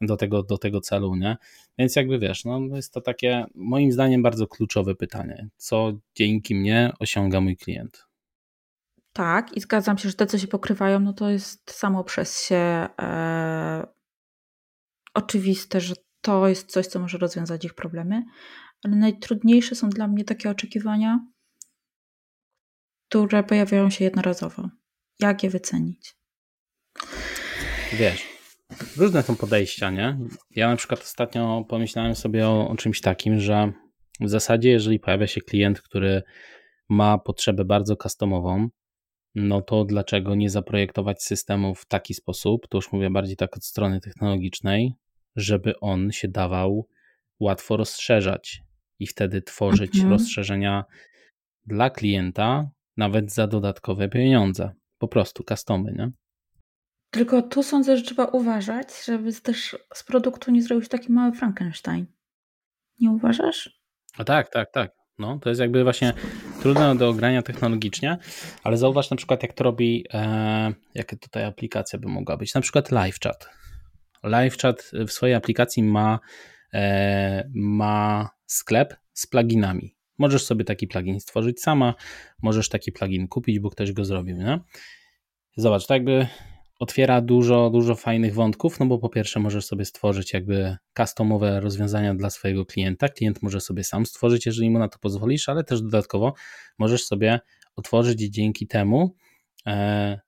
do 0.02 0.18
tego, 0.18 0.44
do 0.44 0.58
tego 0.58 0.82
celu, 0.82 1.16
nie? 1.16 1.38
Więc 1.78 1.96
jakby 1.96 2.20
wiesz, 2.20 2.46
no 2.46 2.60
jest 2.76 2.94
to 2.94 3.02
takie 3.02 3.46
moim 3.56 3.92
zdaniem 3.92 4.24
bardzo 4.24 4.48
kluczowe 4.48 4.96
pytanie. 4.96 5.48
Co 5.58 5.94
dzięki 6.16 6.56
mnie 6.56 6.94
osiąga 7.00 7.42
mój 7.42 7.58
klient? 7.58 8.06
Tak, 9.14 9.58
i 9.58 9.62
zgadzam 9.62 9.98
się, 9.98 10.10
że 10.10 10.16
te, 10.16 10.26
co 10.26 10.38
się 10.38 10.48
pokrywają, 10.48 11.00
no 11.00 11.14
to 11.14 11.30
jest 11.30 11.72
samo 11.72 12.04
przez 12.04 12.44
się 12.46 12.88
e, 13.02 13.88
oczywiste, 15.14 15.82
że 15.82 15.96
to 16.22 16.48
jest 16.48 16.72
coś, 16.72 16.88
co 16.88 17.00
może 17.00 17.18
rozwiązać 17.18 17.66
ich 17.66 17.74
problemy 17.74 18.24
ale 18.86 18.96
najtrudniejsze 18.96 19.76
są 19.76 19.90
dla 19.90 20.08
mnie 20.08 20.24
takie 20.24 20.50
oczekiwania, 20.50 21.28
które 23.10 23.44
pojawiają 23.44 23.90
się 23.90 24.04
jednorazowo. 24.04 24.70
Jak 25.20 25.44
je 25.44 25.50
wycenić? 25.50 26.16
Wiesz, 27.94 28.28
różne 28.98 29.24
są 29.24 29.36
podejścia, 29.36 29.90
nie? 29.90 30.18
Ja 30.52 30.70
na 30.70 30.76
przykład 30.76 31.00
ostatnio 31.02 31.66
pomyślałem 31.70 32.16
sobie 32.16 32.48
o, 32.48 32.68
o 32.68 32.76
czymś 32.76 33.02
takim, 33.02 33.40
że 33.40 33.72
w 34.20 34.30
zasadzie, 34.30 34.70
jeżeli 34.70 35.00
pojawia 35.00 35.28
się 35.28 35.42
klient, 35.42 35.82
który 35.82 36.24
ma 36.90 37.18
potrzebę 37.18 37.66
bardzo 37.66 37.96
customową, 37.96 38.70
no 39.36 39.62
to 39.62 39.86
dlaczego 39.86 40.36
nie 40.36 40.50
zaprojektować 40.50 41.24
systemu 41.24 41.76
w 41.76 41.86
taki 41.86 42.14
sposób, 42.14 42.68
to 42.68 42.78
już 42.78 42.92
mówię 42.92 43.10
bardziej 43.10 43.36
tak 43.36 43.58
od 43.58 43.66
strony 43.66 44.00
technologicznej, 44.00 44.94
żeby 45.36 45.80
on 45.80 46.12
się 46.12 46.28
dawał 46.28 46.88
łatwo 47.40 47.78
rozszerzać 47.78 48.65
i 49.00 49.08
wtedy 49.08 49.42
tworzyć 49.42 49.96
mhm. 49.96 50.12
rozszerzenia 50.14 50.84
dla 51.66 51.90
klienta, 51.90 52.70
nawet 52.98 53.34
za 53.34 53.48
dodatkowe 53.48 54.10
pieniądze. 54.10 54.72
Po 54.98 55.08
prostu 55.08 55.44
customy, 55.44 55.94
nie? 55.98 56.12
Tylko 57.12 57.42
tu 57.42 57.64
sądzę, 57.64 57.98
że 57.98 58.04
trzeba 58.04 58.26
uważać, 58.26 58.88
żeby 59.06 59.34
też 59.34 59.78
z 59.94 60.04
produktu 60.04 60.52
nie 60.52 60.62
zrobić 60.62 60.90
taki 60.90 61.12
mały 61.12 61.32
Frankenstein. 61.32 62.06
Nie 63.00 63.12
uważasz? 63.12 63.80
A 64.18 64.24
tak, 64.24 64.50
tak, 64.50 64.72
tak. 64.72 64.92
No, 65.20 65.40
to 65.40 65.50
jest 65.50 65.62
jakby 65.62 65.84
właśnie 65.84 66.14
trudne 66.62 66.96
do 66.96 67.10
ogrania 67.10 67.42
technologicznie, 67.42 68.18
ale 68.64 68.78
zauważ 68.78 69.10
na 69.10 69.18
przykład, 69.18 69.44
jak 69.44 69.54
to 69.54 69.64
robi, 69.64 70.06
e, 70.14 70.74
jakie 70.96 71.18
tutaj 71.18 71.44
aplikacja 71.44 72.00
by 72.00 72.08
mogła 72.08 72.38
być. 72.38 72.54
Na 72.54 72.62
przykład 72.62 72.92
LiveChat. 72.92 73.50
LiveChat 74.24 74.92
w 75.08 75.12
swojej 75.12 75.36
aplikacji 75.36 75.84
ma, 75.84 76.20
ma 77.54 78.30
sklep 78.46 78.96
z 79.14 79.28
pluginami. 79.28 79.96
Możesz 80.18 80.46
sobie 80.46 80.64
taki 80.64 80.88
plugin 80.88 81.20
stworzyć 81.20 81.62
sama, 81.62 81.94
możesz 82.42 82.70
taki 82.70 82.92
plugin 82.92 83.28
kupić, 83.28 83.60
bo 83.60 83.70
ktoś 83.70 83.92
go 83.92 84.06
zrobił. 84.06 84.38
Nie? 84.38 84.60
Zobacz, 85.58 85.88
to 85.88 85.94
jakby 85.94 86.28
otwiera 86.80 87.22
dużo, 87.22 87.70
dużo 87.70 87.96
fajnych 87.96 88.34
wątków, 88.34 88.80
no 88.80 88.86
bo 88.86 89.00
po 89.00 89.10
pierwsze 89.10 89.40
możesz 89.40 89.66
sobie 89.66 89.86
stworzyć 89.86 90.34
jakby 90.34 90.78
customowe 90.98 91.60
rozwiązania 91.60 92.16
dla 92.16 92.30
swojego 92.30 92.66
klienta. 92.66 93.10
Klient 93.10 93.42
może 93.42 93.62
sobie 93.62 93.84
sam 93.84 94.06
stworzyć, 94.06 94.46
jeżeli 94.46 94.70
mu 94.70 94.80
na 94.80 94.88
to 94.88 95.00
pozwolisz, 95.00 95.50
ale 95.50 95.64
też 95.64 95.82
dodatkowo 95.82 96.34
możesz 96.78 97.06
sobie 97.06 97.40
otworzyć 97.76 98.20
dzięki 98.20 98.68
temu 98.68 99.16
e, 99.68 100.20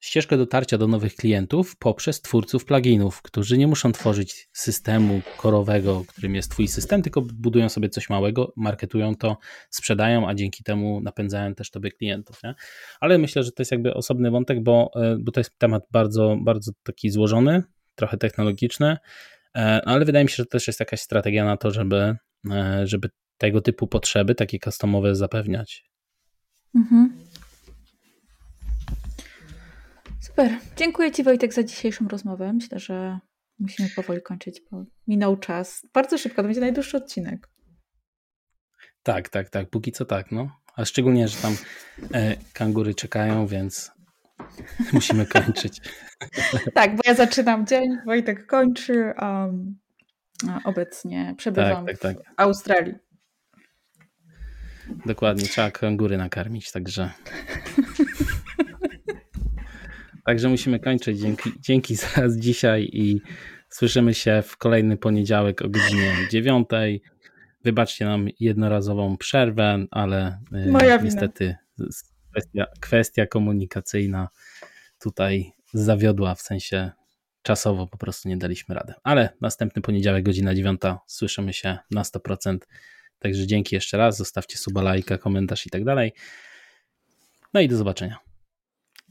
ścieżkę 0.00 0.36
dotarcia 0.36 0.78
do 0.78 0.88
nowych 0.88 1.14
klientów 1.14 1.76
poprzez 1.76 2.20
twórców 2.20 2.64
pluginów, 2.64 3.22
którzy 3.22 3.58
nie 3.58 3.66
muszą 3.66 3.92
tworzyć 3.92 4.48
systemu 4.52 5.20
korowego, 5.36 6.04
którym 6.08 6.34
jest 6.34 6.50
Twój 6.50 6.68
system, 6.68 7.02
tylko 7.02 7.22
budują 7.22 7.68
sobie 7.68 7.88
coś 7.88 8.10
małego, 8.10 8.52
marketują 8.56 9.14
to, 9.14 9.36
sprzedają, 9.70 10.28
a 10.28 10.34
dzięki 10.34 10.64
temu 10.64 11.00
napędzają 11.00 11.54
też 11.54 11.70
Tobie 11.70 11.90
klientów. 11.90 12.42
Nie? 12.44 12.54
Ale 13.00 13.18
myślę, 13.18 13.42
że 13.42 13.52
to 13.52 13.62
jest 13.62 13.72
jakby 13.72 13.94
osobny 13.94 14.30
wątek, 14.30 14.62
bo, 14.62 14.90
e, 14.96 15.16
bo 15.20 15.32
to 15.32 15.40
jest 15.40 15.58
temat 15.58 15.82
bardzo, 15.90 16.36
bardzo 16.42 16.72
taki 16.82 17.10
złożony, 17.10 17.62
trochę 17.94 18.16
technologiczny, 18.16 18.96
e, 19.56 19.60
ale 19.84 20.04
wydaje 20.04 20.24
mi 20.24 20.30
się, 20.30 20.36
że 20.36 20.46
też 20.46 20.66
jest 20.66 20.80
jakaś 20.80 21.00
strategia 21.00 21.44
na 21.44 21.56
to, 21.56 21.70
żeby, 21.70 22.16
e, 22.50 22.86
żeby 22.86 23.08
tego 23.38 23.60
typu 23.60 23.86
potrzeby, 23.86 24.34
takie 24.34 24.58
customowe 24.58 25.14
zapewniać. 25.14 25.84
Mhm. 26.74 27.12
Super. 30.40 30.58
Dziękuję 30.76 31.12
Ci 31.12 31.22
Wojtek 31.22 31.54
za 31.54 31.62
dzisiejszą 31.62 32.08
rozmowę. 32.08 32.52
Myślę, 32.52 32.78
że 32.78 33.18
musimy 33.58 33.88
powoli 33.96 34.22
kończyć, 34.22 34.62
bo 34.70 34.84
minął 35.06 35.36
czas. 35.36 35.86
Bardzo 35.94 36.18
szybko, 36.18 36.42
to 36.42 36.48
będzie 36.48 36.60
najdłuższy 36.60 36.96
odcinek. 36.96 37.48
Tak, 39.02 39.28
tak, 39.28 39.50
tak. 39.50 39.70
Póki 39.70 39.92
co 39.92 40.04
tak, 40.04 40.32
no. 40.32 40.50
A 40.76 40.84
szczególnie, 40.84 41.28
że 41.28 41.36
tam 41.36 41.56
e, 42.14 42.36
kangury 42.52 42.94
czekają, 42.94 43.46
więc 43.46 43.92
musimy 44.92 45.26
kończyć. 45.26 45.80
tak, 46.74 46.96
bo 46.96 47.02
ja 47.06 47.14
zaczynam 47.14 47.66
dzień, 47.66 47.96
Wojtek 48.06 48.46
kończy. 48.46 49.12
Um, 49.22 49.78
obecnie 50.64 51.34
przebywam 51.38 51.86
tak, 51.86 51.98
tak, 51.98 52.16
tak. 52.16 52.26
w 52.26 52.40
Australii. 52.40 52.94
Dokładnie, 55.06 55.44
trzeba 55.44 55.70
kangury 55.70 56.16
nakarmić, 56.16 56.72
także. 56.72 57.10
Także 60.24 60.48
musimy 60.48 60.80
kończyć. 60.80 61.20
Dzięki, 61.20 61.52
dzięki 61.60 61.96
za 61.96 62.08
dzisiaj 62.36 62.88
i 62.92 63.20
słyszymy 63.68 64.14
się 64.14 64.42
w 64.46 64.56
kolejny 64.56 64.96
poniedziałek 64.96 65.62
o 65.62 65.68
godzinie 65.68 66.16
9. 66.30 66.68
Wybaczcie 67.64 68.04
nam 68.04 68.28
jednorazową 68.40 69.16
przerwę, 69.16 69.84
ale 69.90 70.38
y, 70.66 70.70
Moja 70.70 70.96
niestety 70.96 71.56
kwestia, 72.30 72.66
kwestia 72.80 73.26
komunikacyjna 73.26 74.28
tutaj 75.00 75.52
zawiodła, 75.74 76.34
w 76.34 76.40
sensie 76.40 76.90
czasowo 77.42 77.86
po 77.86 77.98
prostu 77.98 78.28
nie 78.28 78.36
daliśmy 78.36 78.74
rady. 78.74 78.94
Ale 79.02 79.28
następny 79.40 79.82
poniedziałek, 79.82 80.24
godzina 80.24 80.54
9, 80.54 80.80
słyszymy 81.06 81.52
się 81.52 81.78
na 81.90 82.02
100%. 82.02 82.58
Także 83.18 83.46
dzięki 83.46 83.74
jeszcze 83.74 83.96
raz, 83.96 84.16
zostawcie 84.16 84.58
suba, 84.58 84.82
lajka, 84.82 85.18
komentarz 85.18 85.66
i 85.66 85.70
tak 85.70 85.84
dalej. 85.84 86.12
No 87.54 87.60
i 87.60 87.68
do 87.68 87.76
zobaczenia. 87.76 88.29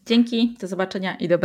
Dzięki, 0.05 0.55
do 0.59 0.67
zobaczenia 0.67 1.15
i 1.15 1.27
dobranoc. 1.27 1.39